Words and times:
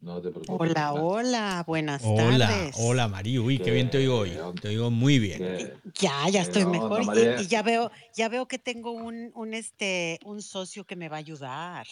No 0.00 0.22
te 0.22 0.30
preocupes. 0.30 0.70
Hola, 0.70 0.92
hola, 0.92 1.64
buenas 1.66 2.02
Hola, 2.04 2.46
tardes. 2.48 2.76
hola 2.78 3.08
Mari, 3.08 3.36
uy, 3.38 3.58
qué 3.58 3.64
Que- 3.64 3.70
bien 3.72 3.90
te 3.90 3.98
oigo 3.98 4.18
hoy. 4.18 4.38
Te 4.62 4.68
oigo 4.68 4.90
muy 4.92 5.18
bien. 5.18 5.72
Ya, 6.00 6.28
ya 6.28 6.42
estoy 6.42 6.64
mejor 6.66 7.02
y- 7.02 7.06
María. 7.06 7.40
y, 7.40 7.46
ya 7.48 7.62
veo, 7.62 7.90
ya 8.14 8.28
veo 8.28 8.46
que 8.46 8.58
tengo 8.60 8.92
un, 8.92 9.32
un 9.34 9.54
este, 9.54 10.20
un 10.24 10.40
socio 10.40 10.84
que 10.84 10.94
me 10.94 11.08
va 11.08 11.16
a 11.16 11.18
ayudar. 11.18 11.86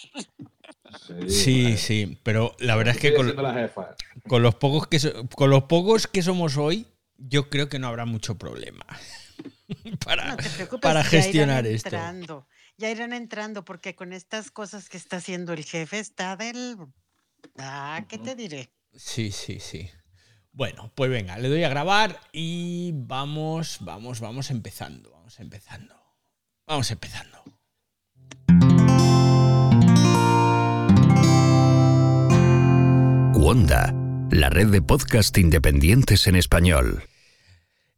Sí, 1.26 1.62
bueno. 1.62 1.76
sí, 1.78 2.18
pero 2.22 2.54
la 2.60 2.76
verdad 2.76 2.94
es 2.94 3.00
que 3.00 3.12
con, 3.14 4.42
los 4.42 4.54
pocos 4.54 4.86
que 4.86 5.00
so- 5.00 5.28
con 5.30 5.50
los 5.50 5.64
pocos 5.64 6.06
que 6.06 6.22
somos 6.22 6.56
hoy, 6.56 6.86
yo 7.18 7.48
creo 7.50 7.68
que 7.68 7.78
no 7.80 7.88
habrá 7.88 8.04
mucho 8.04 8.38
problema 8.38 8.86
para, 10.04 10.28
No 10.30 10.36
te 10.36 10.48
preocupes, 10.50 10.80
para 10.80 11.02
ya 11.02 11.08
irán 11.08 11.22
gestionar 11.22 11.66
esto. 11.66 11.88
entrando, 11.88 12.46
Ya 12.78 12.90
irán 12.90 13.12
entrando 13.12 13.64
porque 13.64 13.96
con 13.96 14.12
estas 14.12 14.50
cosas 14.52 14.88
que 14.88 14.96
está 14.96 15.16
haciendo 15.16 15.52
el 15.54 15.64
jefe 15.64 15.98
está 15.98 16.36
del... 16.36 16.76
Ah, 17.58 18.04
¿qué 18.08 18.18
te 18.18 18.34
diré? 18.34 18.70
Sí, 18.94 19.30
sí, 19.30 19.60
sí. 19.60 19.90
Bueno, 20.52 20.90
pues 20.94 21.10
venga, 21.10 21.38
le 21.38 21.48
doy 21.48 21.64
a 21.64 21.68
grabar 21.68 22.18
y 22.32 22.92
vamos, 22.94 23.78
vamos, 23.80 24.20
vamos 24.20 24.50
empezando, 24.50 25.10
vamos 25.10 25.38
empezando. 25.38 25.94
Vamos 26.66 26.90
empezando. 26.90 27.44
Wanda, 33.34 33.94
la 34.30 34.50
red 34.50 34.68
de 34.68 34.82
podcast 34.82 35.36
independientes 35.38 36.26
en 36.26 36.36
español. 36.36 37.04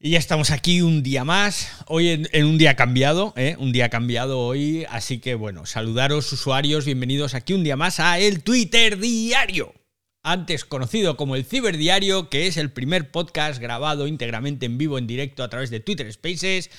Y 0.01 0.11
ya 0.11 0.21
estamos 0.21 0.53
aquí 0.53 0.81
un 0.81 1.03
día 1.03 1.25
más, 1.25 1.73
hoy 1.89 2.11
en, 2.11 2.47
un 2.47 2.57
día 2.57 2.77
cambiado, 2.77 3.35
¿eh? 3.37 3.57
un 3.59 3.73
día 3.73 3.89
cambiado 3.89 4.39
hoy, 4.39 4.87
así 4.91 5.19
que 5.19 5.35
bueno, 5.35 5.67
saludaros 5.67 6.33
usuarios, 6.33 6.85
bienvenidos 6.85 7.35
aquí 7.35 7.53
un 7.53 7.65
día 7.65 7.77
más 7.77 7.99
a 7.99 8.21
el 8.21 8.45
Twitter 8.45 9.01
Diario, 9.01 9.75
antes 10.23 10.65
conocido 10.65 11.17
como 11.17 11.35
el 11.35 11.45
Ciberdiario, 11.45 12.31
que 12.31 12.47
es 12.47 12.59
el 12.59 12.71
primer 12.71 13.11
podcast 13.11 13.61
grabado 13.61 14.07
íntegramente 14.07 14.67
en 14.67 14.79
vivo, 14.79 14.99
en 14.99 15.09
directo 15.09 15.43
a 15.43 15.51
través 15.51 15.69
de 15.69 15.81
Twitter 15.81 16.13
Spaces, 16.13 16.71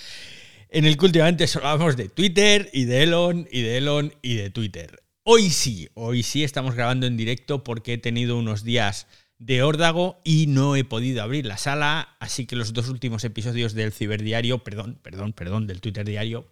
en 0.69 0.86
el 0.86 0.97
que 0.97 1.08
últimamente 1.08 1.45
solo 1.47 1.67
hablamos 1.67 1.97
de 1.97 2.08
Twitter 2.08 2.69
y 2.71 2.86
de 2.86 3.03
Elon 3.03 3.49
y 3.52 3.63
de 3.63 3.80
Elon 3.80 4.13
y 4.21 4.36
de 4.36 4.49
Twitter. 4.49 5.03
Hoy 5.23 5.49
sí, 5.49 5.89
hoy 5.93 6.23
sí 6.23 6.45
estamos 6.45 6.73
grabando 6.73 7.05
en 7.05 7.17
directo 7.17 7.65
porque 7.65 7.95
he 7.95 7.97
tenido 7.97 8.38
unos 8.38 8.63
días 8.63 9.08
de 9.39 9.63
órdago 9.63 10.21
y 10.23 10.47
no 10.47 10.75
he 10.75 10.83
podido 10.83 11.23
abrir 11.23 11.45
la 11.45 11.57
sala, 11.57 12.15
así 12.19 12.45
que 12.45 12.57
los 12.57 12.73
dos 12.73 12.89
últimos 12.89 13.23
episodios 13.23 13.73
del 13.73 13.93
Ciberdiario, 13.93 14.63
perdón, 14.63 14.99
perdón, 15.01 15.33
perdón, 15.33 15.65
del 15.65 15.81
Twitter 15.81 16.05
Diario, 16.05 16.47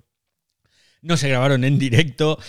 no 1.02 1.18
se 1.18 1.30
grabaron 1.30 1.64
en 1.64 1.78
directo. 1.78 2.40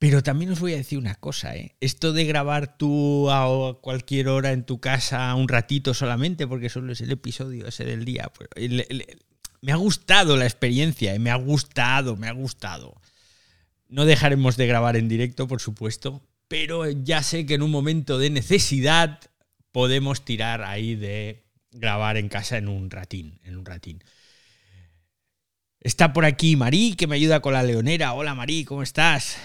Pero 0.00 0.22
también 0.22 0.52
os 0.52 0.60
voy 0.60 0.74
a 0.74 0.76
decir 0.76 0.96
una 0.96 1.16
cosa, 1.16 1.56
¿eh? 1.56 1.74
Esto 1.80 2.12
de 2.12 2.24
grabar 2.24 2.78
tú 2.78 3.28
a 3.32 3.80
cualquier 3.80 4.28
hora 4.28 4.52
en 4.52 4.64
tu 4.64 4.78
casa 4.78 5.34
un 5.34 5.48
ratito 5.48 5.92
solamente, 5.92 6.46
porque 6.46 6.68
solo 6.68 6.92
es 6.92 7.00
el 7.00 7.10
episodio 7.10 7.66
ese 7.66 7.84
del 7.84 8.04
día, 8.04 8.30
pues, 8.32 8.48
me 9.60 9.72
ha 9.72 9.76
gustado 9.76 10.36
la 10.36 10.44
experiencia, 10.44 11.14
¿eh? 11.14 11.18
me 11.18 11.30
ha 11.30 11.36
gustado, 11.36 12.16
me 12.16 12.28
ha 12.28 12.32
gustado. 12.32 13.00
No 13.88 14.04
dejaremos 14.04 14.56
de 14.56 14.68
grabar 14.68 14.96
en 14.96 15.08
directo, 15.08 15.48
por 15.48 15.60
supuesto, 15.60 16.22
pero 16.46 16.88
ya 16.88 17.24
sé 17.24 17.44
que 17.44 17.54
en 17.54 17.62
un 17.62 17.72
momento 17.72 18.18
de 18.18 18.30
necesidad 18.30 19.18
podemos 19.72 20.24
tirar 20.24 20.62
ahí 20.62 20.94
de 20.94 21.46
grabar 21.70 22.16
en 22.16 22.28
casa 22.28 22.56
en 22.58 22.68
un 22.68 22.90
ratín, 22.90 23.40
en 23.44 23.56
un 23.56 23.64
ratín. 23.64 24.02
Está 25.80 26.12
por 26.12 26.24
aquí 26.24 26.56
Marí, 26.56 26.94
que 26.94 27.06
me 27.06 27.16
ayuda 27.16 27.40
con 27.40 27.52
la 27.52 27.62
leonera. 27.62 28.12
Hola 28.14 28.34
Marí, 28.34 28.64
¿cómo 28.64 28.82
estás? 28.82 29.38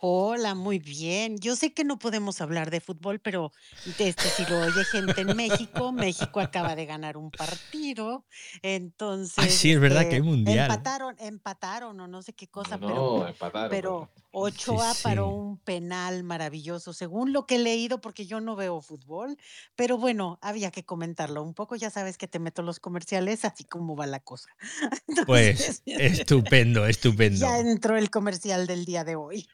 Hola, 0.00 0.54
muy 0.54 0.78
bien. 0.78 1.38
Yo 1.38 1.56
sé 1.56 1.74
que 1.74 1.82
no 1.82 1.98
podemos 1.98 2.40
hablar 2.40 2.70
de 2.70 2.80
fútbol, 2.80 3.18
pero 3.18 3.50
este, 3.98 4.12
si 4.30 4.44
lo 4.46 4.60
oye 4.60 4.84
gente 4.84 5.22
en 5.22 5.36
México, 5.36 5.90
México 5.90 6.38
acaba 6.38 6.76
de 6.76 6.86
ganar 6.86 7.16
un 7.16 7.32
partido. 7.32 8.24
Entonces, 8.62 9.34
Ah, 9.44 9.48
sí, 9.48 9.72
es 9.72 9.80
verdad 9.80 10.02
que 10.02 10.10
hay 10.10 10.14
este, 10.16 10.22
mundial. 10.22 10.70
Empataron, 10.70 11.16
empataron 11.18 11.98
o 12.00 12.06
no 12.06 12.22
sé 12.22 12.32
qué 12.32 12.46
cosa, 12.46 12.78
pero 12.78 12.94
No, 12.94 13.26
empataron. 13.26 13.70
pero 13.70 14.08
Sí, 14.18 14.22
Ochoa 14.30 14.92
paró 15.02 15.26
sí. 15.30 15.34
un 15.34 15.58
penal 15.58 16.22
maravilloso, 16.22 16.92
según 16.92 17.32
lo 17.32 17.46
que 17.46 17.56
he 17.56 17.58
leído, 17.58 18.00
porque 18.00 18.24
yo 18.26 18.40
no 18.40 18.54
veo 18.54 18.80
fútbol, 18.80 19.36
pero 19.74 19.98
bueno, 19.98 20.38
había 20.42 20.70
que 20.70 20.84
comentarlo 20.84 21.42
un 21.42 21.54
poco, 21.54 21.74
ya 21.74 21.90
sabes 21.90 22.18
que 22.18 22.28
te 22.28 22.38
meto 22.38 22.62
los 22.62 22.78
comerciales, 22.78 23.44
así 23.44 23.64
como 23.64 23.96
va 23.96 24.06
la 24.06 24.20
cosa. 24.20 24.50
Pues 25.26 25.82
Entonces, 25.82 25.82
estupendo, 25.86 26.86
estupendo. 26.86 27.38
ya 27.40 27.58
entró 27.58 27.96
el 27.96 28.10
comercial 28.10 28.66
del 28.68 28.84
día 28.84 29.02
de 29.02 29.16
hoy. 29.16 29.48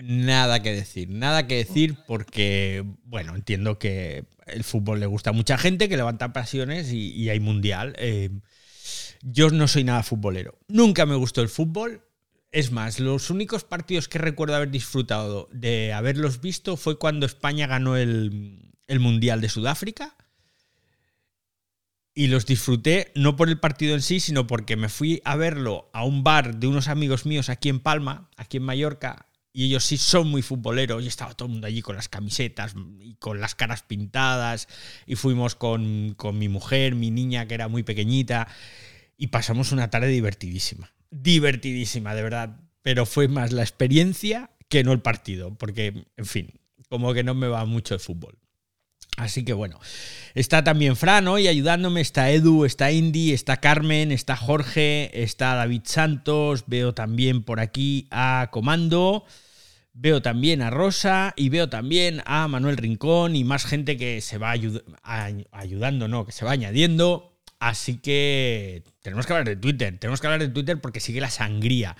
Nada 0.00 0.62
que 0.62 0.72
decir, 0.72 1.10
nada 1.10 1.48
que 1.48 1.56
decir 1.56 1.96
porque, 2.06 2.84
bueno, 3.04 3.34
entiendo 3.34 3.80
que 3.80 4.26
el 4.46 4.62
fútbol 4.62 5.00
le 5.00 5.06
gusta 5.06 5.30
a 5.30 5.32
mucha 5.32 5.58
gente, 5.58 5.88
que 5.88 5.96
levanta 5.96 6.32
pasiones 6.32 6.92
y, 6.92 7.28
hay 7.28 7.40
mundial. 7.40 7.94
Eh, 7.98 8.30
yo 9.22 9.50
no 9.50 9.66
soy 9.66 9.82
nada 9.82 10.04
futbolero. 10.04 10.56
Nunca 10.68 11.04
me 11.04 11.16
gustó 11.16 11.42
el 11.42 11.48
fútbol. 11.48 12.04
Es 12.52 12.70
más, 12.70 13.00
los 13.00 13.28
únicos 13.30 13.64
partidos 13.64 14.06
que 14.06 14.18
recuerdo 14.18 14.54
haber 14.54 14.70
disfrutado 14.70 15.48
de 15.52 15.92
haberlos 15.92 16.40
visto 16.40 16.76
fue 16.76 16.96
cuando 16.96 17.26
España 17.26 17.66
ganó 17.66 17.96
el, 17.96 18.70
el 18.86 19.00
Mundial 19.00 19.40
de 19.40 19.48
Sudáfrica. 19.48 20.14
Y 22.14 22.28
los 22.28 22.46
disfruté 22.46 23.10
no 23.16 23.34
por 23.34 23.48
el 23.48 23.58
partido 23.58 23.94
en 23.94 24.02
sí, 24.02 24.20
sino 24.20 24.46
porque 24.46 24.76
me 24.76 24.88
fui 24.88 25.20
a 25.24 25.34
verlo 25.34 25.90
a 25.92 26.04
un 26.04 26.22
bar 26.22 26.56
de 26.56 26.68
unos 26.68 26.86
amigos 26.86 27.26
míos 27.26 27.48
aquí 27.48 27.68
en 27.68 27.80
Palma, 27.80 28.30
aquí 28.36 28.56
en 28.56 28.64
Mallorca, 28.64 29.27
y 29.52 29.64
ellos 29.64 29.84
sí 29.84 29.96
son 29.96 30.28
muy 30.28 30.42
futboleros, 30.42 31.02
y 31.02 31.08
estaba 31.08 31.34
todo 31.34 31.46
el 31.46 31.52
mundo 31.52 31.66
allí 31.66 31.82
con 31.82 31.96
las 31.96 32.08
camisetas 32.08 32.74
y 33.00 33.14
con 33.14 33.40
las 33.40 33.54
caras 33.54 33.82
pintadas, 33.82 34.68
y 35.06 35.16
fuimos 35.16 35.54
con, 35.54 36.14
con 36.16 36.38
mi 36.38 36.48
mujer, 36.48 36.94
mi 36.94 37.10
niña 37.10 37.46
que 37.46 37.54
era 37.54 37.68
muy 37.68 37.82
pequeñita, 37.82 38.48
y 39.16 39.28
pasamos 39.28 39.72
una 39.72 39.90
tarde 39.90 40.08
divertidísima, 40.08 40.92
divertidísima, 41.10 42.14
de 42.14 42.22
verdad, 42.22 42.60
pero 42.82 43.06
fue 43.06 43.28
más 43.28 43.52
la 43.52 43.62
experiencia 43.62 44.50
que 44.68 44.84
no 44.84 44.92
el 44.92 45.00
partido, 45.00 45.54
porque, 45.56 46.06
en 46.16 46.26
fin, 46.26 46.60
como 46.88 47.12
que 47.14 47.24
no 47.24 47.34
me 47.34 47.48
va 47.48 47.64
mucho 47.64 47.94
el 47.94 48.00
fútbol. 48.00 48.38
Así 49.18 49.44
que 49.44 49.52
bueno, 49.52 49.80
está 50.36 50.62
también 50.62 50.94
Fran 50.94 51.26
hoy 51.26 51.48
ayudándome, 51.48 52.00
está 52.00 52.30
Edu, 52.30 52.64
está 52.64 52.92
Indy, 52.92 53.32
está 53.32 53.56
Carmen, 53.56 54.12
está 54.12 54.36
Jorge, 54.36 55.10
está 55.12 55.56
David 55.56 55.82
Santos, 55.86 56.62
veo 56.68 56.94
también 56.94 57.42
por 57.42 57.58
aquí 57.58 58.06
a 58.12 58.46
Comando, 58.52 59.24
veo 59.92 60.22
también 60.22 60.62
a 60.62 60.70
Rosa 60.70 61.34
y 61.36 61.48
veo 61.48 61.68
también 61.68 62.22
a 62.26 62.46
Manuel 62.46 62.76
Rincón 62.76 63.34
y 63.34 63.42
más 63.42 63.66
gente 63.66 63.96
que 63.96 64.20
se 64.20 64.38
va 64.38 64.52
ayudando, 64.52 66.06
no, 66.06 66.24
que 66.24 66.30
se 66.30 66.44
va 66.44 66.52
añadiendo. 66.52 67.34
Así 67.58 67.98
que 67.98 68.84
tenemos 69.02 69.26
que 69.26 69.32
hablar 69.32 69.48
de 69.48 69.56
Twitter, 69.56 69.98
tenemos 69.98 70.20
que 70.20 70.28
hablar 70.28 70.42
de 70.42 70.48
Twitter 70.48 70.80
porque 70.80 71.00
sigue 71.00 71.20
la 71.20 71.28
sangría. 71.28 71.96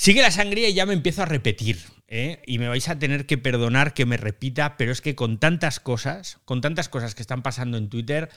Sigue 0.00 0.22
la 0.22 0.30
sangría 0.30 0.70
y 0.70 0.72
ya 0.72 0.86
me 0.86 0.94
empiezo 0.94 1.20
a 1.20 1.26
repetir. 1.26 1.78
¿eh? 2.08 2.40
Y 2.46 2.58
me 2.58 2.68
vais 2.68 2.88
a 2.88 2.98
tener 2.98 3.26
que 3.26 3.36
perdonar 3.36 3.92
que 3.92 4.06
me 4.06 4.16
repita, 4.16 4.78
pero 4.78 4.92
es 4.92 5.02
que 5.02 5.14
con 5.14 5.38
tantas 5.38 5.78
cosas, 5.78 6.38
con 6.46 6.62
tantas 6.62 6.88
cosas 6.88 7.14
que 7.14 7.20
están 7.20 7.42
pasando 7.42 7.76
en 7.76 7.90
Twitter, 7.90 8.30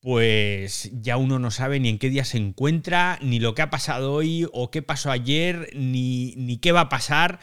pues 0.00 0.90
ya 0.92 1.16
uno 1.16 1.38
no 1.38 1.52
sabe 1.52 1.78
ni 1.78 1.90
en 1.90 2.00
qué 2.00 2.10
día 2.10 2.24
se 2.24 2.38
encuentra, 2.38 3.20
ni 3.22 3.38
lo 3.38 3.54
que 3.54 3.62
ha 3.62 3.70
pasado 3.70 4.14
hoy, 4.14 4.48
o 4.52 4.72
qué 4.72 4.82
pasó 4.82 5.12
ayer, 5.12 5.70
ni, 5.76 6.34
ni 6.38 6.56
qué 6.56 6.72
va 6.72 6.80
a 6.80 6.88
pasar. 6.88 7.38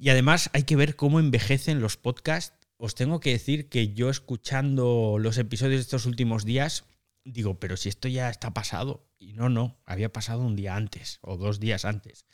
Y 0.00 0.08
además 0.08 0.50
hay 0.52 0.64
que 0.64 0.74
ver 0.74 0.96
cómo 0.96 1.20
envejecen 1.20 1.80
los 1.80 1.96
podcasts. 1.96 2.58
Os 2.76 2.96
tengo 2.96 3.20
que 3.20 3.30
decir 3.30 3.68
que 3.68 3.94
yo 3.94 4.10
escuchando 4.10 5.18
los 5.20 5.38
episodios 5.38 5.78
de 5.78 5.82
estos 5.82 6.06
últimos 6.06 6.44
días, 6.44 6.86
digo, 7.22 7.60
pero 7.60 7.76
si 7.76 7.88
esto 7.88 8.08
ya 8.08 8.30
está 8.30 8.52
pasado. 8.52 9.06
Y 9.16 9.32
no, 9.34 9.48
no, 9.48 9.78
había 9.86 10.12
pasado 10.12 10.40
un 10.40 10.56
día 10.56 10.74
antes 10.74 11.20
o 11.22 11.36
dos 11.36 11.60
días 11.60 11.84
antes. 11.84 12.26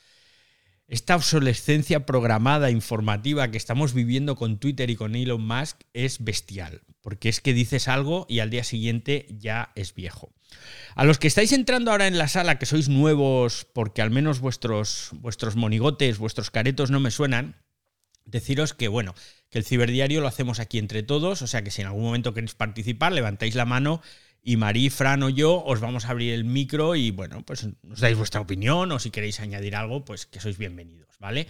Esta 0.87 1.15
obsolescencia 1.15 2.05
programada 2.05 2.69
informativa 2.69 3.49
que 3.49 3.57
estamos 3.57 3.93
viviendo 3.93 4.35
con 4.35 4.59
Twitter 4.59 4.89
y 4.89 4.95
con 4.95 5.15
Elon 5.15 5.45
Musk 5.45 5.79
es 5.93 6.23
bestial, 6.23 6.81
porque 7.01 7.29
es 7.29 7.39
que 7.39 7.53
dices 7.53 7.87
algo 7.87 8.25
y 8.27 8.39
al 8.39 8.49
día 8.49 8.63
siguiente 8.63 9.25
ya 9.29 9.71
es 9.75 9.95
viejo. 9.95 10.33
A 10.95 11.05
los 11.05 11.19
que 11.19 11.27
estáis 11.27 11.53
entrando 11.53 11.91
ahora 11.91 12.07
en 12.07 12.17
la 12.17 12.27
sala, 12.27 12.59
que 12.59 12.65
sois 12.65 12.89
nuevos, 12.89 13.65
porque 13.73 14.01
al 14.01 14.11
menos 14.11 14.39
vuestros, 14.39 15.09
vuestros 15.13 15.55
monigotes, 15.55 16.17
vuestros 16.17 16.51
caretos 16.51 16.91
no 16.91 16.99
me 16.99 17.11
suenan, 17.11 17.55
deciros 18.25 18.73
que, 18.73 18.89
bueno, 18.89 19.15
que 19.49 19.59
el 19.59 19.65
ciberdiario 19.65 20.21
lo 20.21 20.27
hacemos 20.27 20.59
aquí 20.59 20.79
entre 20.79 21.01
todos, 21.01 21.41
o 21.41 21.47
sea 21.47 21.63
que 21.63 21.71
si 21.71 21.81
en 21.81 21.87
algún 21.87 22.03
momento 22.03 22.33
queréis 22.33 22.55
participar, 22.55 23.13
levantáis 23.13 23.55
la 23.55 23.65
mano 23.65 24.01
y 24.43 24.57
Marí, 24.57 24.89
Fran 24.89 25.23
o 25.23 25.29
yo 25.29 25.63
os 25.63 25.79
vamos 25.79 26.05
a 26.05 26.09
abrir 26.09 26.33
el 26.33 26.43
micro 26.43 26.95
y 26.95 27.11
bueno, 27.11 27.43
pues 27.45 27.65
nos 27.81 28.01
dais 28.01 28.17
vuestra 28.17 28.41
opinión 28.41 28.91
o 28.91 28.99
si 28.99 29.09
queréis 29.09 29.39
añadir 29.39 29.75
algo, 29.75 30.03
pues 30.03 30.25
que 30.25 30.41
sois 30.41 30.57
bienvenidos, 30.57 31.15
¿vale? 31.19 31.47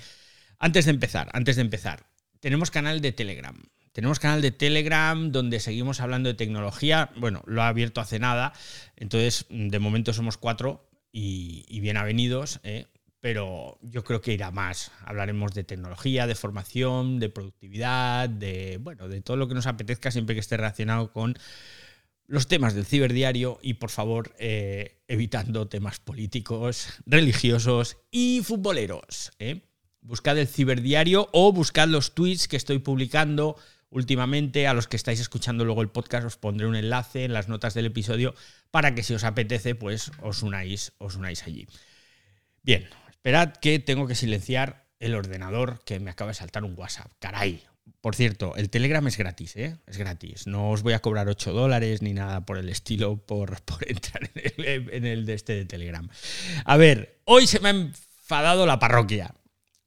Antes 0.59 0.85
de 0.85 0.91
empezar, 0.91 1.29
antes 1.33 1.55
de 1.55 1.63
empezar, 1.63 2.05
tenemos 2.39 2.69
canal 2.69 3.01
de 3.01 3.11
Telegram. 3.11 3.55
Tenemos 3.93 4.19
canal 4.19 4.41
de 4.41 4.51
Telegram 4.51 5.31
donde 5.31 5.59
seguimos 5.59 6.01
hablando 6.01 6.29
de 6.29 6.35
tecnología. 6.35 7.11
Bueno, 7.15 7.43
lo 7.45 7.63
ha 7.63 7.67
abierto 7.67 7.99
hace 7.99 8.19
nada, 8.19 8.53
entonces 8.95 9.45
de 9.49 9.79
momento 9.79 10.13
somos 10.13 10.37
cuatro 10.37 10.87
y, 11.11 11.65
y 11.67 11.79
bien 11.79 11.97
¿eh? 11.97 12.85
pero 13.19 13.79
yo 13.81 14.03
creo 14.03 14.21
que 14.21 14.33
irá 14.33 14.51
más. 14.51 14.91
Hablaremos 15.05 15.53
de 15.53 15.63
tecnología, 15.63 16.27
de 16.27 16.35
formación, 16.35 17.19
de 17.19 17.29
productividad, 17.29 18.29
de 18.29 18.77
bueno, 18.81 19.07
de 19.07 19.21
todo 19.21 19.37
lo 19.37 19.47
que 19.47 19.55
nos 19.55 19.65
apetezca 19.65 20.11
siempre 20.11 20.35
que 20.35 20.41
esté 20.41 20.57
relacionado 20.57 21.11
con 21.11 21.35
los 22.27 22.47
temas 22.47 22.73
del 22.73 22.85
ciberdiario 22.85 23.59
y 23.61 23.75
por 23.75 23.89
favor 23.89 24.33
eh, 24.39 25.01
evitando 25.07 25.67
temas 25.67 25.99
políticos, 25.99 26.87
religiosos 27.05 27.97
y 28.11 28.41
futboleros. 28.43 29.31
¿eh? 29.39 29.61
Buscad 30.01 30.37
el 30.37 30.47
ciberdiario 30.47 31.29
o 31.31 31.51
buscad 31.51 31.87
los 31.87 32.15
tweets 32.15 32.47
que 32.47 32.57
estoy 32.57 32.79
publicando 32.79 33.57
últimamente. 33.89 34.67
A 34.67 34.73
los 34.73 34.87
que 34.87 34.97
estáis 34.97 35.19
escuchando 35.19 35.65
luego 35.65 35.81
el 35.81 35.89
podcast 35.89 36.25
os 36.25 36.37
pondré 36.37 36.67
un 36.67 36.75
enlace 36.75 37.25
en 37.25 37.33
las 37.33 37.47
notas 37.47 37.73
del 37.73 37.85
episodio 37.85 38.33
para 38.71 38.95
que 38.95 39.03
si 39.03 39.13
os 39.13 39.23
apetece 39.23 39.75
pues 39.75 40.11
os 40.21 40.43
unáis, 40.43 40.93
os 40.97 41.15
unáis 41.15 41.43
allí. 41.43 41.67
Bien, 42.61 42.87
esperad 43.09 43.53
que 43.53 43.79
tengo 43.79 44.07
que 44.07 44.15
silenciar 44.15 44.87
el 44.99 45.15
ordenador 45.15 45.83
que 45.85 45.99
me 45.99 46.11
acaba 46.11 46.31
de 46.31 46.35
saltar 46.35 46.63
un 46.63 46.77
WhatsApp. 46.77 47.11
Caray, 47.19 47.61
por 48.03 48.17
cierto, 48.17 48.53
el 48.57 48.69
Telegram 48.69 49.07
es 49.07 49.17
gratis, 49.17 49.55
¿eh? 49.55 49.77
Es 49.87 49.97
gratis. 49.97 50.45
No 50.45 50.71
os 50.71 50.83
voy 50.83 50.91
a 50.91 50.99
cobrar 50.99 51.29
8 51.29 51.53
dólares 51.53 52.01
ni 52.01 52.11
nada 52.11 52.45
por 52.45 52.57
el 52.57 52.67
estilo 52.67 53.15
por, 53.15 53.61
entrar 53.87 54.29
en 54.35 55.05
el, 55.05 55.25
de 55.25 55.33
este 55.33 55.53
de 55.53 55.63
Telegram. 55.63 56.09
A 56.65 56.75
ver, 56.75 57.21
hoy 57.23 57.47
se 57.47 57.61
me 57.61 57.69
ha 57.69 57.71
enfadado 57.71 58.65
la 58.65 58.77
parroquia. 58.77 59.33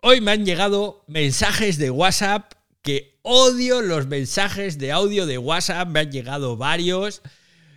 Hoy 0.01 0.23
me 0.23 0.31
han 0.31 0.47
llegado 0.47 1.05
mensajes 1.09 1.77
de 1.77 1.91
WhatsApp 1.91 2.55
que 2.81 3.19
odio 3.21 3.83
los 3.83 4.07
mensajes 4.07 4.79
de 4.79 4.93
audio 4.93 5.27
de 5.27 5.37
WhatsApp. 5.37 5.87
Me 5.87 6.01
han 6.01 6.11
llegado 6.11 6.57
varios 6.57 7.21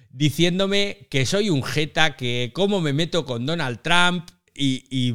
diciéndome 0.10 1.08
que 1.10 1.26
soy 1.26 1.50
un 1.50 1.64
jeta, 1.64 2.16
que 2.16 2.52
cómo 2.54 2.80
me 2.80 2.94
meto 2.94 3.26
con 3.26 3.46
Donald 3.46 3.82
Trump. 3.82 4.30
Y 4.54 5.12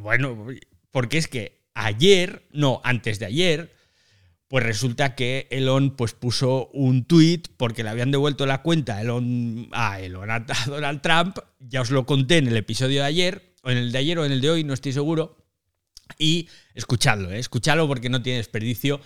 bueno, 0.00 0.48
porque 0.90 1.18
es 1.18 1.28
que 1.28 1.62
ayer, 1.74 2.48
no, 2.50 2.80
antes 2.82 3.20
de 3.20 3.26
ayer, 3.26 3.77
pues 4.48 4.64
resulta 4.64 5.14
que 5.14 5.46
Elon 5.50 5.94
pues, 5.94 6.14
puso 6.14 6.68
un 6.72 7.04
tweet 7.04 7.42
porque 7.58 7.84
le 7.84 7.90
habían 7.90 8.10
devuelto 8.10 8.46
la 8.46 8.62
cuenta 8.62 9.00
Elon, 9.00 9.68
a 9.72 10.00
Elon, 10.00 10.30
a 10.30 10.44
Donald 10.66 11.02
Trump. 11.02 11.38
Ya 11.60 11.82
os 11.82 11.90
lo 11.90 12.06
conté 12.06 12.38
en 12.38 12.48
el 12.48 12.56
episodio 12.56 13.02
de 13.02 13.06
ayer, 13.06 13.52
o 13.62 13.70
en 13.70 13.76
el 13.76 13.92
de 13.92 13.98
ayer 13.98 14.18
o 14.18 14.24
en 14.24 14.32
el 14.32 14.40
de 14.40 14.50
hoy, 14.50 14.64
no 14.64 14.72
estoy 14.72 14.92
seguro. 14.92 15.36
Y 16.18 16.48
escuchadlo, 16.74 17.30
¿eh? 17.30 17.38
escuchadlo 17.38 17.86
porque 17.86 18.08
no 18.08 18.22
tiene 18.22 18.38
desperdicio. 18.38 19.00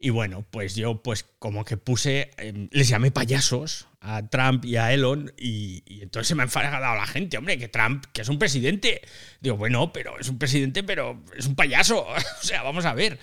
Y 0.00 0.10
bueno, 0.10 0.44
pues 0.50 0.74
yo 0.74 1.02
pues 1.02 1.24
como 1.38 1.64
que 1.64 1.76
puse, 1.76 2.30
em, 2.36 2.68
les 2.72 2.88
llamé 2.88 3.10
payasos 3.10 3.86
a 4.00 4.28
Trump 4.28 4.64
y 4.64 4.76
a 4.76 4.92
Elon 4.92 5.32
y, 5.36 5.82
y, 5.86 6.02
entonces 6.02 6.28
se 6.28 6.34
me 6.36 6.42
ha 6.42 6.44
enfadado 6.44 6.94
la 6.94 7.06
gente, 7.06 7.36
hombre, 7.36 7.58
que 7.58 7.66
Trump, 7.66 8.04
que 8.12 8.22
es 8.22 8.28
un 8.28 8.38
presidente. 8.38 9.02
Digo, 9.40 9.56
bueno, 9.56 9.92
pero 9.92 10.18
es 10.18 10.28
un 10.28 10.38
presidente, 10.38 10.82
pero 10.84 11.22
es 11.36 11.46
un 11.46 11.54
payaso. 11.54 12.06
o 12.06 12.44
sea, 12.44 12.62
vamos 12.62 12.84
a 12.84 12.94
ver. 12.94 13.18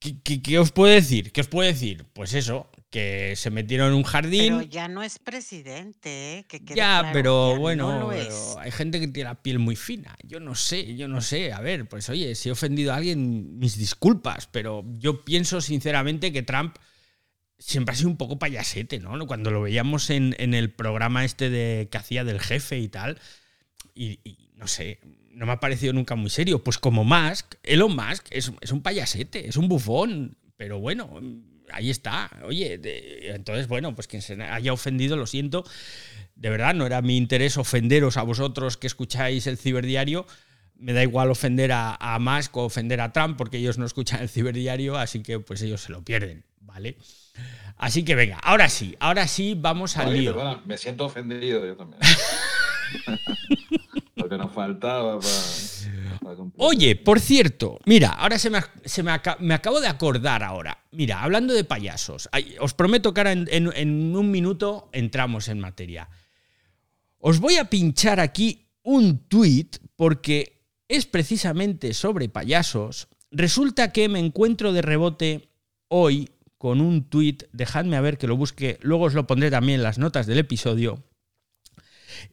¿Qué, 0.00 0.58
os 0.58 0.72
puedo 0.72 0.94
decir? 0.94 1.30
¿Qué 1.30 1.42
os 1.42 1.48
puedo 1.48 1.68
decir? 1.68 2.06
Pues 2.14 2.32
eso, 2.32 2.70
que 2.88 3.34
se 3.36 3.50
metieron 3.50 3.88
en 3.88 3.94
un 3.94 4.02
jardín. 4.02 4.56
Pero 4.56 4.62
ya 4.62 4.88
no 4.88 5.02
es 5.02 5.18
presidente, 5.18 6.38
¿eh? 6.38 6.44
Que 6.48 6.62
ya, 6.74 7.10
pero 7.12 7.56
bueno, 7.56 8.08
hay 8.08 8.70
gente 8.70 8.98
que 8.98 9.08
tiene 9.08 9.28
la 9.28 9.42
piel 9.42 9.58
muy 9.58 9.76
fina. 9.76 10.16
Yo 10.22 10.40
no 10.40 10.54
sé, 10.54 10.96
yo 10.96 11.06
no 11.06 11.20
sé. 11.20 11.52
A 11.52 11.60
ver, 11.60 11.86
pues 11.86 12.08
oye, 12.08 12.34
si 12.34 12.48
he 12.48 12.52
ofendido 12.52 12.94
a 12.94 12.96
alguien, 12.96 13.58
mis 13.58 13.76
disculpas, 13.76 14.46
pero 14.46 14.86
yo 14.96 15.22
pienso 15.22 15.60
sinceramente 15.60 16.32
que 16.32 16.42
Trump 16.42 16.76
siempre 17.58 17.92
ha 17.92 17.96
sido 17.96 18.08
un 18.08 18.16
poco 18.16 18.38
payasete, 18.38 19.00
¿no? 19.00 19.26
Cuando 19.26 19.50
lo 19.50 19.60
veíamos 19.60 20.08
en, 20.08 20.34
el 20.38 20.72
programa 20.72 21.26
este 21.26 21.50
de 21.50 21.88
que 21.90 21.98
hacía 21.98 22.24
del 22.24 22.40
jefe 22.40 22.78
y 22.78 22.88
tal, 22.88 23.20
y 23.94 24.18
no 24.54 24.66
sé, 24.66 24.98
no 25.30 25.46
me 25.46 25.52
ha 25.52 25.60
parecido 25.60 25.92
nunca 25.92 26.14
muy 26.14 26.30
serio. 26.30 26.62
Pues 26.62 26.78
como 26.78 27.04
Musk, 27.04 27.54
Elon 27.62 27.94
Musk 27.94 28.26
es, 28.30 28.52
es 28.60 28.72
un 28.72 28.82
payasete, 28.82 29.48
es 29.48 29.56
un 29.56 29.68
bufón, 29.68 30.36
pero 30.56 30.80
bueno, 30.80 31.20
ahí 31.72 31.90
está. 31.90 32.30
Oye, 32.44 32.80
entonces, 33.34 33.68
bueno, 33.68 33.94
pues 33.94 34.06
quien 34.06 34.22
se 34.22 34.40
haya 34.42 34.72
ofendido, 34.72 35.16
lo 35.16 35.26
siento. 35.26 35.64
De 36.34 36.50
verdad, 36.50 36.74
no 36.74 36.86
era 36.86 37.02
mi 37.02 37.16
interés 37.16 37.56
ofenderos 37.56 38.16
a 38.16 38.22
vosotros 38.22 38.76
que 38.76 38.86
escucháis 38.86 39.46
el 39.46 39.58
ciberdiario. 39.58 40.26
Me 40.76 40.92
da 40.92 41.02
igual 41.02 41.30
ofender 41.30 41.72
a, 41.72 41.94
a 41.94 42.18
Musk 42.18 42.56
o 42.56 42.64
ofender 42.64 43.00
a 43.00 43.12
Trump 43.12 43.36
porque 43.36 43.58
ellos 43.58 43.76
no 43.76 43.84
escuchan 43.84 44.22
el 44.22 44.28
ciberdiario, 44.28 44.96
así 44.96 45.22
que 45.22 45.38
pues 45.38 45.60
ellos 45.62 45.82
se 45.82 45.92
lo 45.92 46.02
pierden, 46.02 46.44
¿vale? 46.60 46.96
Así 47.76 48.02
que 48.02 48.14
venga, 48.14 48.38
ahora 48.38 48.68
sí, 48.68 48.96
ahora 49.00 49.28
sí 49.28 49.54
vamos 49.56 49.96
al 49.96 50.14
lío. 50.14 50.62
me 50.64 50.78
siento 50.78 51.04
ofendido 51.04 51.66
yo 51.66 51.76
también. 51.76 52.00
Que 54.30 54.38
nos 54.38 54.52
faltaba 54.52 55.18
para, 55.18 56.36
Oye, 56.56 56.94
por 56.94 57.18
cierto, 57.18 57.80
mira, 57.84 58.10
ahora 58.10 58.38
se, 58.38 58.48
me, 58.48 58.60
se 58.84 59.02
me, 59.02 59.10
acabo 59.10 59.80
de 59.80 59.88
acordar 59.88 60.44
ahora. 60.44 60.84
Mira, 60.92 61.24
hablando 61.24 61.52
de 61.52 61.64
payasos, 61.64 62.28
os 62.60 62.74
prometo 62.74 63.12
que 63.12 63.20
ahora 63.22 63.32
en, 63.32 64.14
un 64.16 64.30
minuto 64.30 64.88
entramos 64.92 65.48
en 65.48 65.58
materia. 65.58 66.08
Os 67.18 67.40
voy 67.40 67.56
a 67.56 67.64
pinchar 67.64 68.20
aquí 68.20 68.68
un 68.84 69.26
tweet 69.26 69.70
porque 69.96 70.62
es 70.86 71.06
precisamente 71.06 71.92
sobre 71.92 72.28
payasos. 72.28 73.08
Resulta 73.32 73.92
que 73.92 74.08
me 74.08 74.20
encuentro 74.20 74.72
de 74.72 74.82
rebote 74.82 75.50
hoy 75.88 76.30
con 76.56 76.80
un 76.80 77.02
tweet, 77.02 77.48
dejadme 77.52 77.96
a 77.96 78.00
ver 78.00 78.16
que 78.16 78.28
lo 78.28 78.36
busque, 78.36 78.78
luego 78.82 79.06
os 79.06 79.14
lo 79.14 79.26
pondré 79.26 79.50
también 79.50 79.80
en 79.80 79.82
las 79.82 79.98
notas 79.98 80.28
del 80.28 80.38
episodio. 80.38 81.02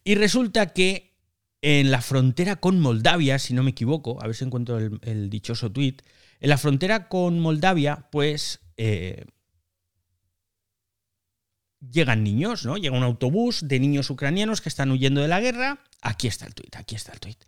Y 0.04 0.14
resulta 0.14 0.74
que 0.74 1.17
en 1.62 1.92
la 1.92 2.02
frontera 2.02 2.58
con 2.58 2.80
Moldavia, 2.80 3.40
si 3.40 3.54
no 3.54 3.64
me 3.64 3.72
equivoco, 3.72 4.22
a 4.22 4.28
ver 4.28 4.36
si 4.36 4.46
encuentro 4.46 4.78
el, 4.78 5.30
dichoso 5.30 5.72
tuit, 5.72 6.02
en 6.40 6.50
la 6.50 6.58
frontera 6.58 7.10
con 7.10 7.40
Moldavia, 7.40 8.08
pues 8.12 8.60
eh, 8.78 9.26
llegan 11.80 12.24
niños, 12.24 12.66
¿no? 12.66 12.78
Llega 12.78 12.98
un 12.98 13.04
autobús 13.04 13.68
de 13.68 13.80
niños 13.80 14.10
ucranianos 14.10 14.62
que 14.62 14.70
están 14.70 14.92
huyendo 14.92 15.22
de 15.22 15.28
la 15.28 15.42
guerra. 15.42 15.80
Aquí 16.02 16.28
está 16.28 16.46
el 16.46 16.54
tuit, 16.54 16.76
aquí 16.76 16.96
está 16.96 17.14
el 17.14 17.20
tuit. 17.20 17.44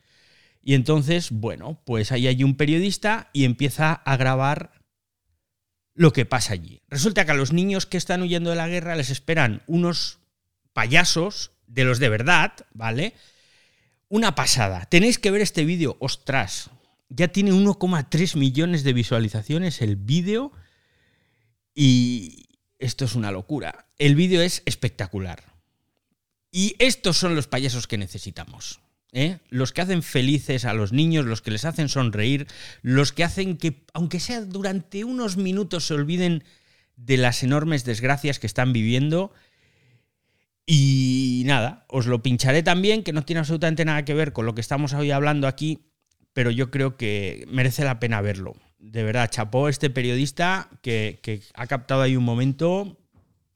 Y 0.62 0.74
entonces, 0.74 1.32
bueno, 1.32 1.82
pues 1.86 2.12
ahí 2.12 2.28
hay 2.28 2.44
un 2.44 2.56
periodista 2.56 3.30
y 3.32 3.46
empieza 3.46 3.94
a 3.94 4.18
grabar 4.18 4.72
lo 5.94 6.14
que 6.14 6.26
pasa 6.26 6.54
allí. 6.54 6.82
Resulta 6.88 7.26
que 7.26 7.32
a 7.32 7.36
los 7.36 7.54
niños 7.54 7.86
que 7.86 7.98
están 7.98 8.22
huyendo 8.22 8.50
de 8.50 8.56
la 8.56 8.68
guerra 8.68 8.96
les 8.96 9.10
esperan 9.10 9.62
unos 9.68 10.20
payasos 10.74 11.52
de 11.68 11.84
los 11.84 12.00
de 12.00 12.10
verdad, 12.10 12.54
¿vale? 12.74 13.14
Una 14.10 14.34
pasada. 14.34 14.86
Tenéis 14.86 15.20
que 15.20 15.30
ver 15.30 15.42
este 15.42 15.66
vídeo. 15.66 15.96
Ostras, 16.00 16.72
ya 17.10 17.28
tiene 17.28 17.52
1,3 17.52 18.36
millones 18.38 18.84
de 18.84 18.94
visualizaciones 18.94 19.82
el 19.82 19.96
vídeo 19.96 20.52
y 21.76 22.48
esto 22.80 23.06
es 23.06 23.14
una 23.14 23.32
locura. 23.32 23.86
El 24.00 24.16
vídeo 24.16 24.42
es 24.42 24.64
espectacular. 24.66 25.44
Y 26.52 26.76
estos 26.80 27.18
son 27.18 27.36
los 27.36 27.48
payasos 27.48 27.86
que 27.86 28.00
necesitamos. 28.00 28.80
¿eh? 29.12 29.38
Los 29.50 29.74
que 29.74 29.82
hacen 29.82 30.02
felices 30.02 30.66
a 30.66 30.74
los 30.74 30.92
niños, 30.92 31.26
los 31.26 31.44
que 31.44 31.52
les 31.52 31.66
hacen 31.66 31.88
sonreír, 31.88 32.48
los 32.82 33.14
que 33.14 33.24
hacen 33.24 33.58
que, 33.58 33.86
aunque 33.94 34.20
sea 34.20 34.42
durante 34.42 35.04
unos 35.04 35.38
minutos, 35.38 35.86
se 35.86 35.94
olviden 35.94 36.44
de 36.96 37.18
las 37.18 37.44
enormes 37.44 37.86
desgracias 37.86 38.40
que 38.40 38.48
están 38.48 38.74
viviendo 38.74 39.32
y 40.72 41.42
nada, 41.48 41.84
os 41.88 42.06
lo 42.06 42.22
pincharé 42.22 42.62
también, 42.62 43.02
que 43.02 43.12
no 43.12 43.26
tiene 43.26 43.40
absolutamente 43.40 43.86
nada 43.86 44.06
que 44.06 44.14
ver 44.14 44.34
con 44.34 44.46
lo 44.46 44.54
que 44.54 44.62
estamos 44.62 44.94
hoy 44.94 45.10
hablando 45.10 45.48
aquí, 45.48 45.90
pero 46.32 46.52
yo 46.52 46.70
creo 46.70 46.96
que 46.96 47.44
merece 47.48 47.84
la 47.84 48.00
pena 48.00 48.22
verlo. 48.22 48.54
De 48.78 49.02
verdad, 49.02 49.32
chapó 49.32 49.68
este 49.68 49.90
periodista 49.90 50.70
que, 50.84 51.42
ha 51.56 51.66
captado 51.66 52.04
ahí 52.04 52.16
un 52.16 52.24
momento 52.24 53.00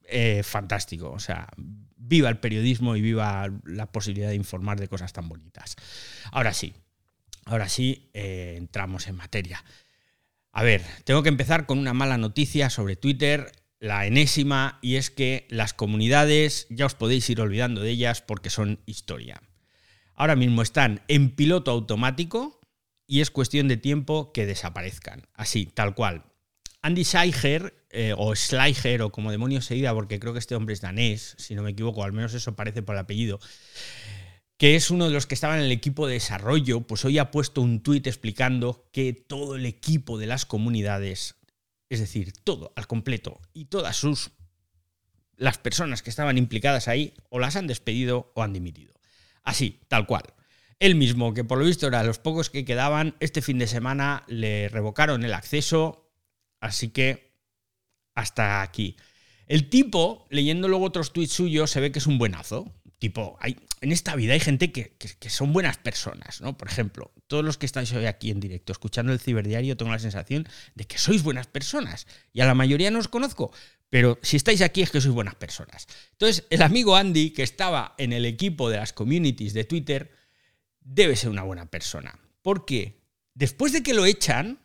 eh, 0.05 0.41
fantástico. 0.41 1.11
O 1.11 1.19
sea, 1.19 1.49
viva 1.55 2.29
el 2.29 2.39
periodismo 2.39 2.95
y 2.95 3.01
viva 3.01 3.47
la 3.63 3.91
posibilidad 3.91 4.29
de 4.29 4.35
informar 4.35 4.79
de 4.79 4.87
cosas 4.87 5.13
tan 5.13 5.29
bonitas. 5.29 5.75
Ahora 6.31 6.51
sí, 6.51 6.73
ahora 7.45 7.69
sí, 7.69 8.09
eh, 8.15 8.55
entramos 8.57 9.05
en 9.05 9.17
materia. 9.17 9.63
A 10.51 10.63
ver, 10.63 10.81
tengo 11.03 11.21
que 11.21 11.29
empezar 11.29 11.67
con 11.67 11.77
una 11.77 11.93
mala 11.93 12.17
noticia 12.17 12.71
sobre 12.71 12.95
Twitter 12.95 13.51
la 13.83 14.05
enésima, 14.05 14.79
y 14.81 14.95
es 14.95 15.09
que 15.09 15.45
las 15.49 15.73
comunidades 15.73 16.67
ya 16.69 16.85
os 16.85 16.95
podéis 16.95 17.29
ir 17.29 17.41
olvidando 17.41 17.81
de 17.81 17.89
ellas 17.89 18.21
porque 18.21 18.49
son 18.49 18.79
historia. 18.85 19.43
Ahora 20.15 20.37
mismo 20.37 20.61
están 20.61 21.01
en 21.09 21.31
piloto 21.31 21.69
automático 21.71 22.61
y 23.07 23.19
es 23.19 23.29
cuestión 23.29 23.67
de 23.67 23.75
tiempo 23.75 24.31
que 24.31 24.45
desaparezcan. 24.45 25.27
Así, 25.33 25.65
tal 25.65 25.95
cual. 25.95 26.23
Andy 26.81 27.03
Schleicher, 27.03 27.85
eh, 27.89 28.13
o 28.17 28.33
Schleicher, 28.33 29.01
o 29.01 29.11
como 29.11 29.31
demonios 29.31 29.65
se 29.65 29.73
diga, 29.73 29.93
porque 29.93 30.17
creo 30.17 30.31
que 30.31 30.39
este 30.39 30.55
hombre 30.55 30.73
es 30.73 30.79
danés, 30.79 31.35
si 31.37 31.53
no 31.53 31.61
me 31.61 31.71
equivoco, 31.71 32.05
al 32.05 32.13
menos 32.13 32.33
eso 32.33 32.55
parece 32.55 32.83
por 32.83 32.95
el 32.95 32.99
apellido, 32.99 33.41
que 34.55 34.75
es 34.77 34.91
uno 34.91 35.07
de 35.07 35.11
los 35.11 35.27
que 35.27 35.35
estaba 35.35 35.57
en 35.57 35.63
el 35.63 35.73
equipo 35.73 36.07
de 36.07 36.13
desarrollo, 36.13 36.87
pues 36.87 37.03
hoy 37.03 37.17
ha 37.17 37.31
puesto 37.31 37.59
un 37.59 37.83
tuit 37.83 38.07
explicando 38.07 38.87
que 38.93 39.11
todo 39.11 39.57
el 39.57 39.65
equipo 39.65 40.17
de 40.17 40.27
las 40.27 40.45
comunidades 40.45 41.35
es 41.95 42.01
decir, 42.01 42.33
todo 42.43 42.73
al 42.75 42.87
completo 42.87 43.41
y 43.53 43.65
todas 43.65 43.95
sus 43.95 44.31
las 45.35 45.57
personas 45.57 46.01
que 46.01 46.09
estaban 46.09 46.37
implicadas 46.37 46.87
ahí 46.87 47.13
o 47.29 47.39
las 47.39 47.55
han 47.55 47.67
despedido 47.67 48.31
o 48.35 48.43
han 48.43 48.53
dimitido. 48.53 48.93
Así, 49.43 49.81
tal 49.87 50.05
cual. 50.05 50.23
Él 50.79 50.95
mismo, 50.95 51.33
que 51.33 51.43
por 51.43 51.57
lo 51.57 51.65
visto 51.65 51.87
eran 51.87 52.07
los 52.07 52.19
pocos 52.19 52.49
que 52.49 52.65
quedaban, 52.65 53.15
este 53.19 53.41
fin 53.41 53.57
de 53.57 53.67
semana 53.67 54.23
le 54.27 54.69
revocaron 54.69 55.23
el 55.23 55.33
acceso, 55.33 56.11
así 56.59 56.89
que 56.89 57.33
hasta 58.15 58.61
aquí. 58.61 58.95
El 59.47 59.69
tipo, 59.69 60.25
leyendo 60.29 60.67
luego 60.67 60.85
otros 60.85 61.13
tweets 61.13 61.33
suyos, 61.33 61.71
se 61.71 61.79
ve 61.79 61.91
que 61.91 61.99
es 61.99 62.07
un 62.07 62.17
buenazo. 62.17 62.73
Tipo, 62.99 63.37
hay, 63.39 63.57
en 63.83 63.91
esta 63.91 64.15
vida 64.15 64.33
hay 64.33 64.39
gente 64.39 64.71
que, 64.71 64.95
son 65.29 65.51
buenas 65.51 65.77
personas, 65.77 66.39
¿no? 66.39 66.57
Por 66.57 66.69
ejemplo, 66.69 67.11
todos 67.27 67.43
los 67.43 67.57
que 67.57 67.65
estáis 67.65 67.91
hoy 67.91 68.05
aquí 68.05 68.31
en 68.31 68.39
directo 68.39 68.71
escuchando 68.71 69.11
el 69.11 69.19
ciberdiario, 69.19 69.75
tengo 69.75 69.91
la 69.91 69.99
sensación 69.99 70.47
de 70.73 70.85
que 70.85 70.97
sois 70.97 71.21
buenas 71.21 71.47
personas. 71.47 72.07
Y 72.31 72.39
a 72.39 72.45
la 72.45 72.55
mayoría 72.55 72.91
no 72.91 72.99
os 72.99 73.09
conozco, 73.09 73.51
pero 73.89 74.19
si 74.21 74.37
estáis 74.37 74.61
aquí 74.61 74.81
es 74.81 74.89
que 74.89 75.01
sois 75.01 75.13
buenas 75.13 75.35
personas. 75.35 75.87
Entonces, 76.11 76.45
el 76.49 76.61
amigo 76.61 76.95
Andy, 76.95 77.31
que 77.31 77.43
estaba 77.43 77.93
en 77.97 78.13
el 78.13 78.25
equipo 78.25 78.69
de 78.69 78.77
las 78.77 78.93
communities 78.93 79.53
de 79.53 79.65
Twitter, 79.65 80.11
debe 80.79 81.17
ser 81.17 81.29
una 81.29 81.43
buena 81.43 81.65
persona. 81.65 82.17
Porque 82.41 83.01
después 83.33 83.73
de 83.73 83.83
que 83.83 83.93
lo 83.93 84.05
echan, 84.05 84.59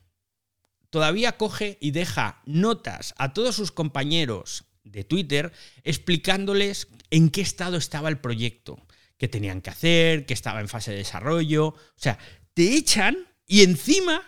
todavía 0.91 1.37
coge 1.37 1.77
y 1.81 1.91
deja 1.91 2.41
notas 2.47 3.15
a 3.19 3.33
todos 3.33 3.57
sus 3.57 3.73
compañeros 3.73 4.65
de 4.85 5.03
Twitter 5.03 5.53
explicándoles 5.83 6.87
en 7.11 7.31
qué 7.31 7.41
estado 7.41 7.77
estaba 7.77 8.09
el 8.09 8.19
proyecto, 8.19 8.79
qué 9.19 9.29
tenían 9.29 9.61
que 9.61 9.71
hacer, 9.71 10.25
que 10.25 10.35
estaba 10.35 10.61
en 10.61 10.69
fase 10.69 10.93
de 10.93 10.99
desarrollo. 10.99 11.67
O 11.69 11.77
sea, 11.97 12.19
te 12.55 12.75
echan 12.75 13.17
y 13.47 13.63
encima 13.63 14.23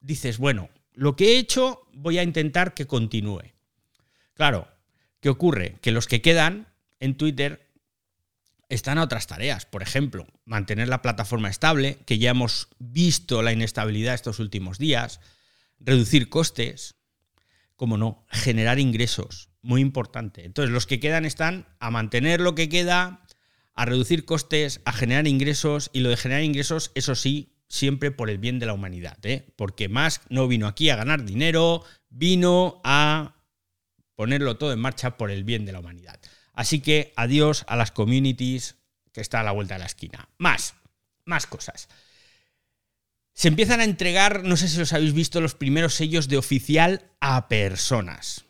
dices, 0.00 0.38
bueno, 0.38 0.70
lo 0.92 1.16
que 1.16 1.32
he 1.32 1.38
hecho 1.38 1.86
voy 1.92 2.18
a 2.18 2.22
intentar 2.22 2.74
que 2.74 2.86
continúe. 2.86 3.52
Claro, 4.34 4.68
¿qué 5.20 5.28
ocurre? 5.28 5.76
Que 5.80 5.92
los 5.92 6.06
que 6.06 6.22
quedan 6.22 6.68
en 6.98 7.16
Twitter 7.16 7.70
están 8.68 8.98
a 8.98 9.02
otras 9.02 9.26
tareas. 9.26 9.66
Por 9.66 9.82
ejemplo, 9.82 10.26
mantener 10.44 10.88
la 10.88 11.02
plataforma 11.02 11.50
estable, 11.50 11.98
que 12.06 12.18
ya 12.18 12.30
hemos 12.30 12.68
visto 12.78 13.42
la 13.42 13.52
inestabilidad 13.52 14.14
estos 14.14 14.38
últimos 14.38 14.78
días, 14.78 15.20
reducir 15.78 16.28
costes, 16.28 16.94
como 17.76 17.98
no, 17.98 18.24
generar 18.30 18.78
ingresos 18.78 19.50
muy 19.62 19.80
importante. 19.80 20.44
Entonces, 20.44 20.72
los 20.72 20.86
que 20.86 21.00
quedan 21.00 21.24
están 21.24 21.66
a 21.78 21.90
mantener 21.90 22.40
lo 22.40 22.54
que 22.54 22.68
queda, 22.68 23.24
a 23.80 23.86
reducir 23.86 24.26
costes, 24.26 24.82
a 24.84 24.92
generar 24.92 25.26
ingresos, 25.26 25.88
y 25.94 26.00
lo 26.00 26.10
de 26.10 26.18
generar 26.18 26.44
ingresos, 26.44 26.92
eso 26.94 27.14
sí, 27.14 27.56
siempre 27.66 28.10
por 28.10 28.28
el 28.28 28.36
bien 28.36 28.58
de 28.58 28.66
la 28.66 28.74
humanidad, 28.74 29.16
¿eh? 29.24 29.46
porque 29.56 29.88
Musk 29.88 30.20
no 30.28 30.46
vino 30.48 30.66
aquí 30.66 30.90
a 30.90 30.96
ganar 30.96 31.24
dinero, 31.24 31.82
vino 32.10 32.82
a 32.84 33.36
ponerlo 34.16 34.58
todo 34.58 34.74
en 34.74 34.80
marcha 34.80 35.16
por 35.16 35.30
el 35.30 35.44
bien 35.44 35.64
de 35.64 35.72
la 35.72 35.80
humanidad. 35.80 36.20
Así 36.52 36.80
que 36.80 37.14
adiós 37.16 37.64
a 37.68 37.76
las 37.76 37.90
communities 37.90 38.76
que 39.14 39.22
está 39.22 39.40
a 39.40 39.44
la 39.44 39.52
vuelta 39.52 39.76
de 39.76 39.80
la 39.80 39.86
esquina. 39.86 40.28
Más, 40.36 40.74
más 41.24 41.46
cosas. 41.46 41.88
Se 43.32 43.48
empiezan 43.48 43.80
a 43.80 43.84
entregar, 43.84 44.44
no 44.44 44.58
sé 44.58 44.68
si 44.68 44.76
los 44.76 44.92
habéis 44.92 45.14
visto, 45.14 45.40
los 45.40 45.54
primeros 45.54 45.94
sellos 45.94 46.28
de 46.28 46.36
oficial 46.36 47.10
a 47.20 47.48
personas. 47.48 48.44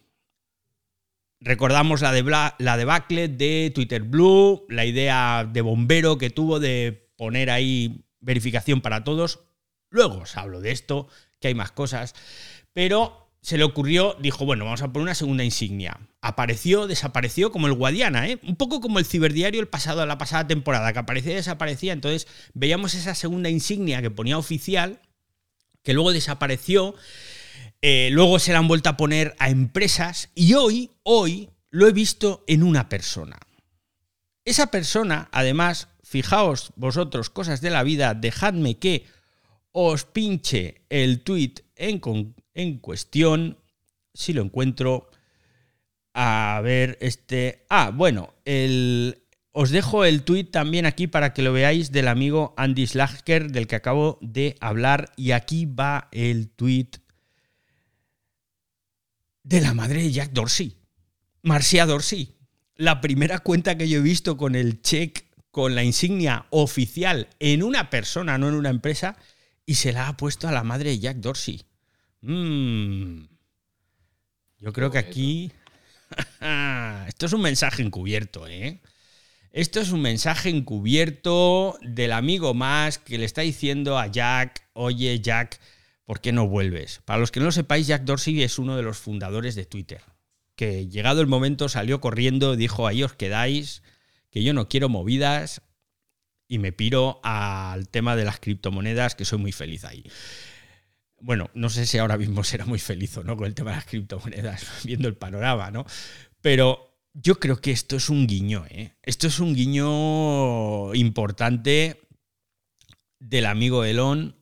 Recordamos 1.41 2.03
la, 2.03 2.13
de 2.13 2.23
la 2.59 2.77
debacle 2.77 3.29
de 3.29 3.73
Twitter 3.75 4.03
Blue, 4.03 4.67
la 4.69 4.85
idea 4.85 5.49
de 5.51 5.63
bombero 5.63 6.19
que 6.19 6.29
tuvo 6.29 6.61
de 6.61 7.11
poner 7.17 7.51
ahí 7.51 8.05
verificación 8.21 8.83
para 8.83 9.05
todos. 9.05 9.41
Luego 9.89 10.19
os 10.19 10.37
hablo 10.37 10.61
de 10.61 10.71
esto, 10.71 11.09
que 11.41 11.49
hay 11.49 11.55
más 11.55 11.73
cosas. 11.73 12.15
Pero 12.75 13.31
se 13.41 13.57
le 13.57 13.65
ocurrió, 13.65 14.17
dijo, 14.21 14.45
bueno, 14.45 14.67
vamos 14.67 14.83
a 14.83 14.93
poner 14.93 15.05
una 15.05 15.15
segunda 15.15 15.43
insignia. 15.43 15.99
Apareció, 16.21 16.87
desapareció 16.87 17.51
como 17.51 17.69
el 17.69 17.73
Guadiana, 17.73 18.29
¿eh? 18.29 18.39
un 18.43 18.57
poco 18.57 18.83
como 18.83 18.99
el 18.99 19.07
ciberdiario 19.07 19.63
el 19.63 19.69
pasado, 19.69 20.05
la 20.05 20.19
pasada 20.19 20.47
temporada, 20.47 20.93
que 20.93 20.99
aparecía 20.99 21.33
y 21.33 21.37
desaparecía. 21.37 21.95
Entonces 21.95 22.29
veíamos 22.53 22.93
esa 22.93 23.15
segunda 23.15 23.49
insignia 23.49 24.03
que 24.03 24.11
ponía 24.11 24.37
oficial, 24.37 25.01
que 25.83 25.95
luego 25.95 26.13
desapareció 26.13 26.95
eh, 27.83 28.09
luego 28.13 28.39
se 28.39 28.53
la 28.53 28.59
han 28.59 28.69
vuelto 28.69 28.91
a 28.91 28.97
poner 28.97 29.35
a 29.39 29.51
empresas 29.51 30.31
y 30.35 30.55
hoy, 30.55 30.91
hoy 31.03 31.51
lo 31.71 31.89
he 31.89 31.93
visto 31.93 32.45
en 32.47 32.63
una 32.63 32.89
persona. 32.89 33.39
Esa 34.45 34.71
persona, 34.71 35.29
además, 35.33 35.89
fijaos 36.03 36.73
vosotros 36.77 37.31
cosas 37.31 37.61
de 37.61 37.71
la 37.71 37.83
vida, 37.83 38.15
dejadme 38.15 38.79
que 38.79 39.07
os 39.73 40.05
pinche 40.05 40.83
el 40.89 41.21
tweet 41.23 41.55
en, 41.77 42.35
en 42.55 42.79
cuestión, 42.79 43.59
si 44.13 44.33
lo 44.33 44.43
encuentro. 44.43 45.11
A 46.15 46.61
ver, 46.65 46.99
este... 47.01 47.65
Ah, 47.71 47.93
bueno, 47.95 48.35
el, 48.45 49.23
os 49.53 49.71
dejo 49.71 50.05
el 50.05 50.25
tweet 50.25 50.45
también 50.45 50.87
aquí 50.87 51.07
para 51.07 51.33
que 51.33 51.43
lo 51.43 51.53
veáis 51.53 51.93
del 51.93 52.09
amigo 52.09 52.55
Andy 52.57 52.87
Slager 52.87 53.51
del 53.51 53.67
que 53.67 53.77
acabo 53.77 54.19
de 54.21 54.57
hablar. 54.61 55.13
Y 55.17 55.31
aquí 55.31 55.67
va 55.67 56.09
el 56.11 56.51
tweet 56.51 56.91
de 59.43 59.61
la 59.61 59.75
madre 59.75 60.03
de 60.03 60.13
Jack 60.13 60.33
Dorsey, 60.33 60.77
Marcia 61.43 61.87
Dorsey. 61.87 62.37
La 62.77 63.01
primera 63.01 63.41
cuenta 63.41 63.77
que 63.77 63.89
yo 63.89 63.99
he 63.99 64.03
visto 64.03 64.37
con 64.37 64.55
el 64.55 64.81
check, 64.83 65.25
con 65.51 65.75
la 65.75 65.85
insignia 65.85 66.47
oficial 66.51 67.29
en 67.39 67.63
una 67.63 67.91
persona, 67.91 68.39
no 68.39 68.49
en 68.49 68.55
una 68.55 68.71
empresa, 68.71 69.17
y 69.67 69.75
se 69.75 69.93
la 69.93 70.09
ha 70.09 70.17
puesto 70.17 70.49
a 70.49 70.53
la 70.53 70.65
madre 70.65 70.91
de 70.91 70.99
Jack 70.99 71.19
Dorsey. 71.19 71.63
Mm. 72.23 73.25
Yo 74.59 74.73
creo 74.73 74.91
que 74.91 74.99
aquí... 74.99 75.53
Esto 77.07 77.27
es 77.27 77.33
un 77.33 77.43
mensaje 77.43 77.83
encubierto, 77.83 78.49
¿eh? 78.49 78.81
Esto 79.53 79.81
es 79.81 79.91
un 79.91 80.01
mensaje 80.01 80.49
encubierto 80.49 81.77
del 81.83 82.13
amigo 82.13 82.55
más 82.55 82.99
que 82.99 83.19
le 83.19 83.25
está 83.25 83.41
diciendo 83.43 83.99
a 83.99 84.07
Jack, 84.07 84.63
oye 84.75 85.21
Jack, 85.21 85.61
¿por 86.11 86.21
qué 86.21 86.33
no 86.33 86.49
vuelves? 86.49 87.03
Para 87.05 87.21
los 87.21 87.31
que 87.31 87.39
no 87.39 87.47
lo 87.47 87.53
sepáis, 87.53 87.87
Jack 87.87 88.03
Dorsey 88.03 88.43
es 88.43 88.59
uno 88.59 88.77
de 88.77 88.83
los 88.83 88.99
fundadores 88.99 89.55
de 89.55 89.65
Twitter, 89.65 90.03
que 90.57 90.89
llegado 90.89 91.21
el 91.21 91.29
momento 91.29 91.69
salió 91.69 92.01
corriendo, 92.01 92.57
dijo, 92.57 92.89
ahí 92.89 93.05
os 93.05 93.13
quedáis, 93.13 93.85
que 94.29 94.43
yo 94.43 94.53
no 94.53 94.69
quiero 94.69 94.89
movidas 94.89 95.63
y 96.49 96.59
me 96.59 96.73
piro 96.73 97.21
al 97.23 97.89
tema 97.89 98.17
de 98.17 98.25
las 98.25 98.41
criptomonedas, 98.41 99.15
que 99.15 99.25
soy 99.25 99.39
muy 99.39 99.53
feliz 99.53 99.85
ahí. 99.85 100.03
Bueno, 101.21 101.49
no 101.55 101.71
sé 101.71 101.87
si 101.87 101.99
ahora 101.99 102.19
mismo 102.19 102.43
será 102.43 102.65
muy 102.65 102.81
feliz 102.81 103.17
o 103.17 103.23
no 103.23 103.37
con 103.37 103.47
el 103.47 103.55
tema 103.55 103.71
de 103.71 103.77
las 103.77 103.87
criptomonedas, 103.87 104.67
viendo 104.85 105.07
el 105.07 105.15
panorama, 105.15 105.71
¿no? 105.71 105.87
Pero 106.41 106.93
yo 107.13 107.39
creo 107.39 107.61
que 107.61 107.71
esto 107.71 107.95
es 107.95 108.11
un 108.11 108.27
guiño, 108.27 108.67
¿eh? 108.69 108.97
Esto 109.05 109.29
es 109.29 109.39
un 109.39 109.55
guiño 109.55 110.93
importante 110.93 112.01
del 113.21 113.47
amigo 113.47 113.85
Elon 113.85 114.40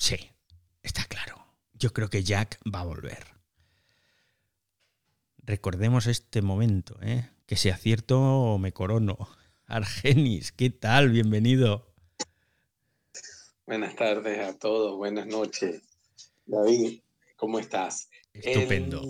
Sí, 0.00 0.16
está 0.82 1.04
claro. 1.04 1.36
Yo 1.74 1.92
creo 1.92 2.08
que 2.08 2.24
Jack 2.24 2.58
va 2.74 2.80
a 2.80 2.84
volver. 2.84 3.22
Recordemos 5.36 6.06
este 6.06 6.40
momento, 6.40 6.96
¿eh? 7.02 7.28
que 7.44 7.56
si 7.56 7.68
acierto 7.68 8.56
me 8.58 8.72
corono. 8.72 9.18
Argenis, 9.66 10.52
¿qué 10.52 10.70
tal? 10.70 11.10
Bienvenido. 11.10 11.92
Buenas 13.66 13.94
tardes 13.94 14.38
a 14.38 14.58
todos, 14.58 14.96
buenas 14.96 15.26
noches. 15.26 15.82
David, 16.46 17.02
¿cómo 17.36 17.58
estás? 17.58 18.08
Estupendo. 18.32 19.02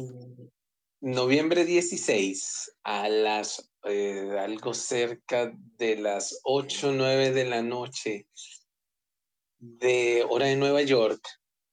noviembre 1.00 1.66
16, 1.66 2.78
a 2.82 3.08
las 3.08 3.70
eh, 3.84 4.36
algo 4.40 4.74
cerca 4.74 5.52
de 5.78 5.96
las 5.98 6.40
8 6.42 6.88
o 6.88 6.92
9 6.92 7.30
de 7.30 7.44
la 7.44 7.62
noche, 7.62 8.26
de 9.60 10.26
hora 10.28 10.46
de 10.46 10.56
Nueva 10.56 10.82
York, 10.82 11.20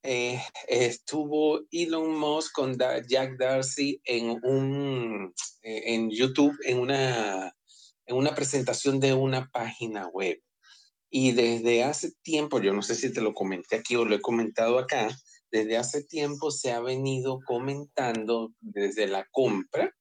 eh, 0.04 0.40
estuvo 0.68 1.62
Elon 1.72 2.18
Musk 2.18 2.54
con 2.54 2.78
Jack 2.78 3.38
Darcy 3.40 4.00
en, 4.06 4.40
un, 4.44 5.34
eh, 5.64 5.82
en 5.94 6.10
YouTube, 6.10 6.56
en 6.64 6.80
una, 6.80 7.54
en 8.06 8.16
una 8.16 8.36
presentación 8.36 9.00
de 9.00 9.14
una 9.14 9.50
página 9.50 10.08
web. 10.08 10.40
Y 11.10 11.32
desde 11.32 11.84
hace 11.84 12.12
tiempo, 12.22 12.62
yo 12.62 12.74
no 12.74 12.82
sé 12.82 12.96
si 12.96 13.12
te 13.12 13.22
lo 13.22 13.34
comenté 13.34 13.78
aquí 13.78 13.96
o 13.96 14.06
lo 14.06 14.16
he 14.16 14.22
comentado 14.22 14.78
acá, 14.78 15.10
desde 15.52 15.78
hace 15.78 16.04
tiempo 16.04 16.52
se 16.52 16.72
ha 16.74 16.82
venido 16.82 17.40
comentando 17.46 18.54
desde 18.60 19.08
la 19.08 19.26
compra 19.32 19.94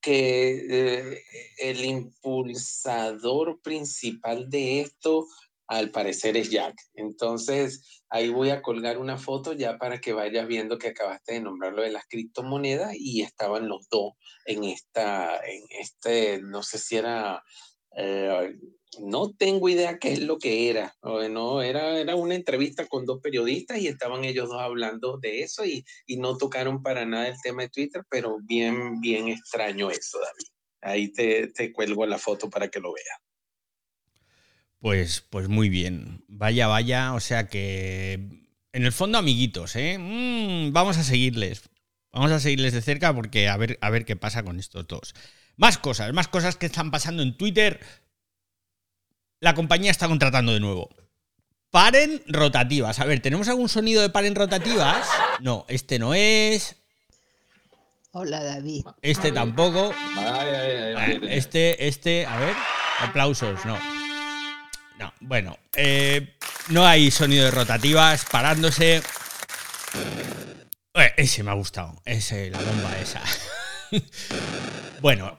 que 0.00 0.66
eh, 0.70 1.22
el 1.58 1.84
impulsador 1.84 3.60
principal 3.60 4.48
de 4.48 4.80
esto 4.80 5.26
al 5.68 5.90
parecer 5.90 6.36
es 6.36 6.50
Jack. 6.50 6.74
Entonces, 6.94 8.02
ahí 8.08 8.30
voy 8.30 8.50
a 8.50 8.62
colgar 8.62 8.98
una 8.98 9.18
foto 9.18 9.52
ya 9.52 9.76
para 9.78 10.00
que 10.00 10.14
vayas 10.14 10.48
viendo 10.48 10.78
que 10.78 10.88
acabaste 10.88 11.34
de 11.34 11.40
nombrarlo 11.40 11.82
de 11.82 11.92
las 11.92 12.06
criptomonedas 12.08 12.94
y 12.98 13.22
estaban 13.22 13.68
los 13.68 13.88
dos 13.90 14.14
en 14.46 14.64
esta, 14.64 15.36
en 15.46 15.62
este, 15.78 16.40
no 16.42 16.62
sé 16.62 16.78
si 16.78 16.96
era, 16.96 17.44
eh, 17.96 18.54
no 19.00 19.34
tengo 19.34 19.68
idea 19.68 19.98
qué 19.98 20.14
es 20.14 20.20
lo 20.20 20.38
que 20.38 20.70
era, 20.70 20.96
no, 21.02 21.60
era, 21.60 21.98
era 21.98 22.16
una 22.16 22.34
entrevista 22.34 22.86
con 22.86 23.04
dos 23.04 23.20
periodistas 23.20 23.78
y 23.78 23.88
estaban 23.88 24.24
ellos 24.24 24.48
dos 24.48 24.60
hablando 24.60 25.18
de 25.18 25.42
eso 25.42 25.66
y, 25.66 25.84
y 26.06 26.16
no 26.16 26.38
tocaron 26.38 26.82
para 26.82 27.04
nada 27.04 27.28
el 27.28 27.36
tema 27.42 27.62
de 27.62 27.68
Twitter, 27.68 28.02
pero 28.08 28.38
bien, 28.42 29.00
bien 29.02 29.28
extraño 29.28 29.90
eso, 29.90 30.18
David. 30.18 30.48
Ahí 30.80 31.12
te, 31.12 31.48
te 31.48 31.72
cuelgo 31.72 32.06
la 32.06 32.18
foto 32.18 32.48
para 32.48 32.68
que 32.68 32.80
lo 32.80 32.94
veas. 32.94 33.27
Pues, 34.80 35.24
pues 35.28 35.48
muy 35.48 35.68
bien. 35.68 36.24
Vaya, 36.28 36.66
vaya. 36.66 37.14
O 37.14 37.20
sea 37.20 37.48
que. 37.48 38.46
En 38.72 38.84
el 38.84 38.92
fondo, 38.92 39.18
amiguitos, 39.18 39.74
¿eh? 39.76 39.98
Mm, 39.98 40.72
vamos 40.72 40.98
a 40.98 41.02
seguirles. 41.04 41.62
Vamos 42.12 42.30
a 42.32 42.40
seguirles 42.40 42.72
de 42.72 42.82
cerca 42.82 43.14
porque 43.14 43.48
a 43.48 43.56
ver, 43.56 43.78
a 43.80 43.90
ver 43.90 44.04
qué 44.04 44.16
pasa 44.16 44.42
con 44.42 44.58
estos 44.58 44.86
dos. 44.86 45.14
Más 45.56 45.78
cosas, 45.78 46.12
más 46.12 46.28
cosas 46.28 46.56
que 46.56 46.66
están 46.66 46.90
pasando 46.90 47.22
en 47.22 47.36
Twitter. 47.36 47.80
La 49.40 49.54
compañía 49.54 49.90
está 49.90 50.06
contratando 50.08 50.52
de 50.52 50.60
nuevo. 50.60 50.88
Paren 51.70 52.22
rotativas. 52.28 52.98
A 53.00 53.04
ver, 53.04 53.20
¿tenemos 53.20 53.48
algún 53.48 53.68
sonido 53.68 54.00
de 54.00 54.10
paren 54.10 54.34
rotativas? 54.34 55.06
No, 55.40 55.64
este 55.68 55.98
no 55.98 56.14
es. 56.14 56.76
Hola 58.12 58.42
David. 58.42 58.84
Este 59.02 59.32
tampoco. 59.32 59.92
Ay, 60.16 60.26
ay, 60.26 60.48
ay, 60.54 60.94
Ah, 60.96 61.04
ay, 61.06 61.18
ay. 61.22 61.28
Este, 61.30 61.88
este, 61.88 62.26
a 62.26 62.38
ver. 62.38 62.54
Aplausos, 63.00 63.64
no. 63.64 63.97
No, 64.98 65.12
bueno. 65.20 65.58
eh, 65.76 66.36
no 66.70 66.86
hay 66.86 67.10
sonido 67.10 67.44
de 67.44 67.50
rotativas 67.50 68.24
parándose. 68.30 69.02
Eh, 70.94 71.12
ese 71.16 71.42
me 71.42 71.50
ha 71.50 71.54
gustado. 71.54 72.00
Ese, 72.04 72.50
la 72.50 72.58
bomba 72.58 72.98
esa. 72.98 73.22
bueno, 75.00 75.36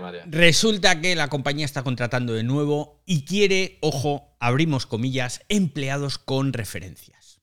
María. 0.00 0.24
Resulta 0.26 1.00
que 1.00 1.16
la 1.16 1.28
compañía 1.28 1.64
está 1.64 1.82
contratando 1.82 2.34
de 2.34 2.42
nuevo 2.42 3.02
y 3.06 3.24
quiere, 3.24 3.78
ojo, 3.80 4.36
abrimos 4.38 4.86
comillas, 4.86 5.42
empleados 5.48 6.18
con 6.18 6.52
referencias. 6.52 7.40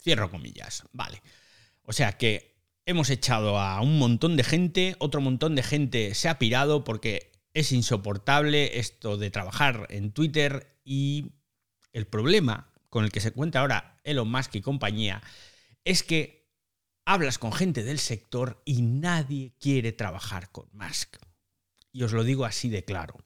Cierro 0.00 0.30
comillas, 0.30 0.84
vale. 0.92 1.22
O 1.82 1.92
sea 1.92 2.12
que 2.12 2.56
hemos 2.84 3.10
echado 3.10 3.58
a 3.58 3.80
un 3.80 3.98
montón 3.98 4.36
de 4.36 4.44
gente, 4.44 4.94
otro 4.98 5.20
montón 5.20 5.54
de 5.54 5.62
gente 5.62 6.14
se 6.14 6.28
ha 6.28 6.38
pirado 6.38 6.84
porque 6.84 7.32
es 7.56 7.72
insoportable 7.72 8.78
esto 8.78 9.16
de 9.16 9.30
trabajar 9.30 9.86
en 9.88 10.12
Twitter 10.12 10.76
y 10.84 11.32
el 11.94 12.06
problema 12.06 12.70
con 12.90 13.02
el 13.02 13.10
que 13.10 13.22
se 13.22 13.30
cuenta 13.30 13.60
ahora 13.60 13.98
Elon 14.04 14.30
Musk 14.30 14.56
y 14.56 14.60
compañía 14.60 15.22
es 15.82 16.02
que 16.02 16.50
hablas 17.06 17.38
con 17.38 17.54
gente 17.54 17.82
del 17.82 17.98
sector 17.98 18.60
y 18.66 18.82
nadie 18.82 19.54
quiere 19.58 19.92
trabajar 19.92 20.52
con 20.52 20.68
Musk. 20.72 21.16
Y 21.92 22.02
os 22.02 22.12
lo 22.12 22.24
digo 22.24 22.44
así 22.44 22.68
de 22.68 22.84
claro. 22.84 23.24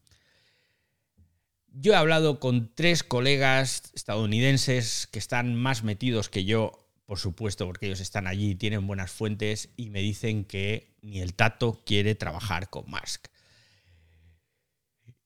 Yo 1.67 1.95
he 1.95 1.97
hablado 1.97 2.39
con 2.39 2.73
tres 2.77 3.03
colegas 3.03 3.91
estadounidenses 3.97 5.09
que 5.11 5.19
están 5.19 5.57
más 5.57 5.83
metidos 5.83 6.29
que 6.29 6.45
yo, 6.45 6.89
por 7.05 7.19
supuesto, 7.19 7.67
porque 7.67 7.87
ellos 7.87 8.01
están 8.01 8.29
allí 8.29 8.55
tienen 8.55 8.87
buenas 8.87 9.11
fuentes, 9.11 9.71
y 9.77 9.91
me 9.91 10.03
dicen 10.03 10.45
que 10.45 10.95
ni 11.03 11.21
el 11.21 11.35
tato 11.35 11.83
quiere 11.85 12.15
trabajar 12.15 12.71
con 12.71 12.89
Musk. 12.89 13.27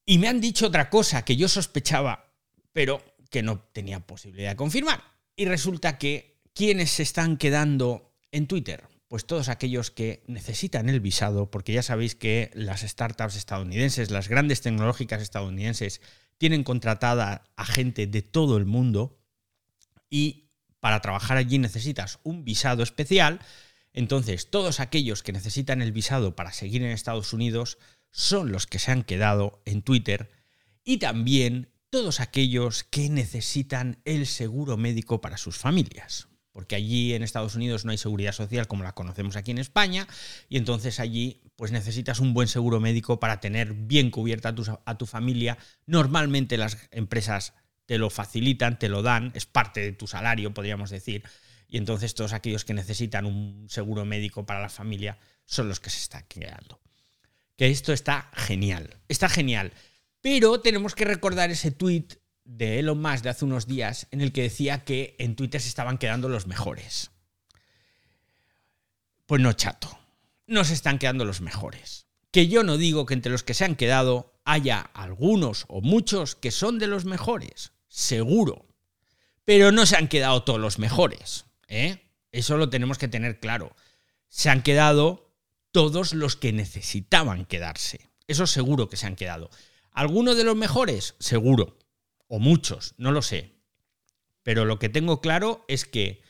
Y 0.06 0.18
me 0.18 0.28
han 0.28 0.40
dicho 0.40 0.66
otra 0.66 0.90
cosa 0.90 1.24
que 1.24 1.36
yo 1.36 1.48
sospechaba, 1.48 2.32
pero 2.72 3.02
que 3.30 3.42
no 3.42 3.60
tenía 3.72 4.00
posibilidad 4.00 4.50
de 4.50 4.56
confirmar. 4.56 5.02
Y 5.36 5.46
resulta 5.46 5.98
que 5.98 6.42
quienes 6.54 6.90
se 6.90 7.02
están 7.02 7.36
quedando 7.36 8.14
en 8.30 8.46
Twitter, 8.46 8.86
pues 9.08 9.26
todos 9.26 9.48
aquellos 9.48 9.90
que 9.90 10.22
necesitan 10.26 10.88
el 10.88 11.00
visado, 11.00 11.50
porque 11.50 11.72
ya 11.72 11.82
sabéis 11.82 12.14
que 12.14 12.50
las 12.54 12.82
startups 12.82 13.36
estadounidenses, 13.36 14.10
las 14.10 14.28
grandes 14.28 14.60
tecnológicas 14.60 15.22
estadounidenses, 15.22 16.00
tienen 16.38 16.64
contratada 16.64 17.44
a 17.56 17.64
gente 17.64 18.06
de 18.06 18.22
todo 18.22 18.56
el 18.56 18.66
mundo 18.66 19.18
y 20.10 20.50
para 20.80 21.00
trabajar 21.00 21.36
allí 21.36 21.58
necesitas 21.58 22.18
un 22.24 22.44
visado 22.44 22.82
especial. 22.82 23.40
Entonces, 23.92 24.50
todos 24.50 24.80
aquellos 24.80 25.22
que 25.22 25.32
necesitan 25.32 25.80
el 25.80 25.92
visado 25.92 26.36
para 26.36 26.52
seguir 26.52 26.82
en 26.82 26.90
Estados 26.90 27.32
Unidos 27.32 27.78
son 28.14 28.52
los 28.52 28.68
que 28.68 28.78
se 28.78 28.92
han 28.92 29.02
quedado 29.02 29.60
en 29.64 29.82
Twitter 29.82 30.30
y 30.84 30.98
también 30.98 31.68
todos 31.90 32.20
aquellos 32.20 32.84
que 32.84 33.08
necesitan 33.08 33.98
el 34.04 34.26
seguro 34.26 34.76
médico 34.76 35.20
para 35.20 35.36
sus 35.36 35.58
familias. 35.58 36.28
Porque 36.52 36.76
allí 36.76 37.12
en 37.12 37.24
Estados 37.24 37.56
Unidos 37.56 37.84
no 37.84 37.90
hay 37.90 37.98
seguridad 37.98 38.30
social 38.30 38.68
como 38.68 38.84
la 38.84 38.94
conocemos 38.94 39.34
aquí 39.34 39.50
en 39.50 39.58
España, 39.58 40.06
y 40.48 40.58
entonces 40.58 41.00
allí 41.00 41.42
pues 41.56 41.72
necesitas 41.72 42.20
un 42.20 42.34
buen 42.34 42.46
seguro 42.46 42.78
médico 42.78 43.18
para 43.18 43.40
tener 43.40 43.72
bien 43.74 44.12
cubierta 44.12 44.50
a 44.50 44.54
tu, 44.54 44.64
a 44.84 44.96
tu 44.96 45.06
familia. 45.06 45.58
Normalmente 45.84 46.56
las 46.56 46.78
empresas 46.92 47.52
te 47.84 47.98
lo 47.98 48.10
facilitan, 48.10 48.78
te 48.78 48.88
lo 48.88 49.02
dan, 49.02 49.32
es 49.34 49.46
parte 49.46 49.80
de 49.80 49.90
tu 49.90 50.06
salario, 50.06 50.54
podríamos 50.54 50.90
decir. 50.90 51.24
Y 51.66 51.78
entonces 51.78 52.14
todos 52.14 52.32
aquellos 52.32 52.64
que 52.64 52.74
necesitan 52.74 53.26
un 53.26 53.66
seguro 53.68 54.04
médico 54.04 54.46
para 54.46 54.60
la 54.60 54.68
familia 54.68 55.18
son 55.46 55.68
los 55.68 55.80
que 55.80 55.90
se 55.90 55.98
están 55.98 56.24
quedando. 56.28 56.83
Que 57.56 57.68
esto 57.68 57.92
está 57.92 58.30
genial, 58.34 58.96
está 59.08 59.28
genial. 59.28 59.72
Pero 60.20 60.60
tenemos 60.60 60.94
que 60.94 61.04
recordar 61.04 61.50
ese 61.50 61.70
tweet 61.70 62.06
de 62.44 62.78
Elon 62.78 63.00
Musk 63.00 63.24
de 63.24 63.30
hace 63.30 63.44
unos 63.44 63.66
días 63.66 64.06
en 64.10 64.20
el 64.20 64.32
que 64.32 64.42
decía 64.42 64.84
que 64.84 65.16
en 65.18 65.36
Twitter 65.36 65.60
se 65.60 65.68
estaban 65.68 65.98
quedando 65.98 66.28
los 66.28 66.46
mejores. 66.46 67.10
Pues 69.26 69.40
no, 69.40 69.52
chato. 69.52 69.98
No 70.46 70.64
se 70.64 70.74
están 70.74 70.98
quedando 70.98 71.24
los 71.24 71.40
mejores. 71.40 72.06
Que 72.30 72.48
yo 72.48 72.62
no 72.62 72.76
digo 72.76 73.06
que 73.06 73.14
entre 73.14 73.32
los 73.32 73.42
que 73.42 73.54
se 73.54 73.64
han 73.64 73.76
quedado 73.76 74.34
haya 74.44 74.80
algunos 74.80 75.64
o 75.68 75.80
muchos 75.80 76.34
que 76.34 76.50
son 76.50 76.78
de 76.78 76.86
los 76.86 77.04
mejores. 77.04 77.72
Seguro. 77.88 78.66
Pero 79.44 79.72
no 79.72 79.86
se 79.86 79.96
han 79.96 80.08
quedado 80.08 80.42
todos 80.42 80.60
los 80.60 80.78
mejores. 80.78 81.46
¿eh? 81.68 82.02
Eso 82.32 82.56
lo 82.56 82.68
tenemos 82.68 82.98
que 82.98 83.08
tener 83.08 83.40
claro. 83.40 83.74
Se 84.28 84.50
han 84.50 84.62
quedado 84.62 85.23
todos 85.74 86.14
los 86.14 86.36
que 86.36 86.52
necesitaban 86.52 87.46
quedarse. 87.46 88.08
Eso 88.28 88.46
seguro 88.46 88.88
que 88.88 88.96
se 88.96 89.08
han 89.08 89.16
quedado. 89.16 89.50
¿Algunos 89.90 90.36
de 90.36 90.44
los 90.44 90.54
mejores? 90.54 91.16
Seguro. 91.18 91.76
O 92.28 92.38
muchos, 92.38 92.94
no 92.96 93.10
lo 93.10 93.22
sé. 93.22 93.56
Pero 94.44 94.66
lo 94.66 94.78
que 94.78 94.88
tengo 94.88 95.20
claro 95.20 95.64
es 95.66 95.84
que 95.84 96.22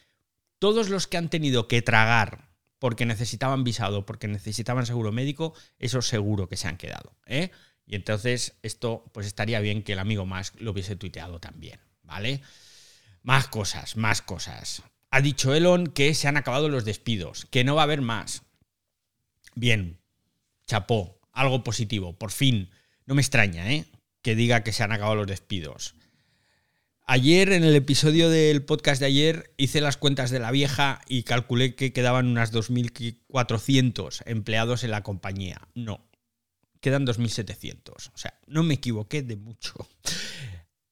todos 0.59 0.89
los 0.89 1.07
que 1.07 1.19
han 1.19 1.29
tenido 1.29 1.69
que 1.69 1.83
tragar 1.83 2.55
porque 2.79 3.05
necesitaban 3.05 3.65
visado, 3.65 4.07
porque 4.07 4.29
necesitaban 4.29 4.87
seguro 4.87 5.13
médico, 5.13 5.53
eso 5.79 6.01
seguro 6.01 6.49
que 6.49 6.57
se 6.57 6.69
han 6.69 6.79
quedado. 6.79 7.15
¿eh? 7.27 7.51
Y 7.85 7.97
entonces 7.97 8.55
esto 8.63 9.11
pues 9.13 9.27
estaría 9.27 9.61
bien 9.61 9.83
que 9.83 9.93
el 9.93 9.99
amigo 9.99 10.25
Musk 10.25 10.59
lo 10.59 10.71
hubiese 10.71 10.97
tuiteado 10.97 11.39
también, 11.39 11.81
¿vale? 12.03 12.41
Más 13.23 13.49
cosas, 13.49 13.99
más 13.99 14.23
cosas. 14.23 14.83
Ha 15.11 15.21
dicho 15.21 15.55
Elon 15.55 15.89
que 15.89 16.15
se 16.15 16.29
han 16.29 16.39
acabado 16.39 16.71
los 16.71 16.87
despidos, 16.87 17.47
que 17.51 17.63
no 17.63 17.75
va 17.75 17.83
a 17.83 17.85
haber 17.85 18.01
más. 18.01 18.44
Bien, 19.55 19.99
chapó, 20.67 21.21
algo 21.33 21.63
positivo, 21.63 22.13
por 22.19 22.31
fin. 22.31 22.71
No 23.07 23.15
me 23.15 23.23
extraña, 23.23 23.73
¿eh? 23.73 23.87
Que 24.23 24.35
diga 24.35 24.65
que 24.65 24.73
se 24.73 24.83
han 24.83 24.93
acabado 24.93 25.17
los 25.17 25.27
despidos. 25.27 25.95
Ayer, 27.07 27.53
en 27.53 27.65
el 27.65 27.77
episodio 27.77 28.31
del 28.31 28.65
podcast 28.65 28.99
de 28.99 29.07
ayer, 29.07 29.53
hice 29.59 29.83
las 29.83 29.99
cuentas 29.99 30.31
de 30.31 30.39
la 30.39 30.51
vieja 30.51 31.03
y 31.07 31.25
calculé 31.25 31.75
que 31.75 31.93
quedaban 31.93 32.27
unas 32.27 32.51
2.400 32.51 34.23
empleados 34.25 34.85
en 34.85 34.91
la 34.91 35.03
compañía. 35.03 35.69
No, 35.75 36.09
quedan 36.81 37.07
2.700. 37.07 38.11
O 38.15 38.19
sea, 38.19 38.39
no 38.47 38.63
me 38.63 38.75
equivoqué 38.75 39.23
de 39.23 39.37
mucho. 39.37 39.75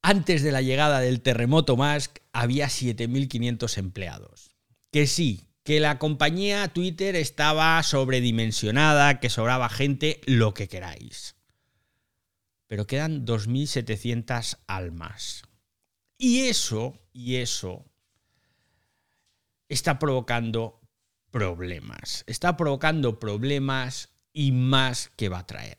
Antes 0.02 0.42
de 0.42 0.52
la 0.52 0.60
llegada 0.60 1.00
del 1.00 1.22
terremoto 1.22 1.76
Musk 1.76 2.18
había 2.32 2.66
7.500 2.66 3.78
empleados. 3.78 4.50
Que 4.90 5.06
sí, 5.06 5.48
que 5.64 5.80
la 5.80 5.98
compañía 5.98 6.68
Twitter 6.68 7.14
estaba 7.16 7.82
sobredimensionada, 7.82 9.20
que 9.20 9.30
sobraba 9.30 9.68
gente, 9.68 10.20
lo 10.26 10.54
que 10.54 10.68
queráis. 10.68 11.36
Pero 12.66 12.86
quedan 12.86 13.24
2.700 13.24 14.58
almas. 14.66 15.42
Y 16.18 16.42
eso, 16.42 17.00
y 17.12 17.36
eso, 17.36 17.84
está 19.68 19.98
provocando 19.98 20.80
problemas. 21.30 22.24
Está 22.26 22.56
provocando 22.56 23.18
problemas 23.18 24.10
y 24.32 24.52
más 24.52 25.10
que 25.16 25.28
va 25.28 25.40
a 25.40 25.46
traer. 25.46 25.78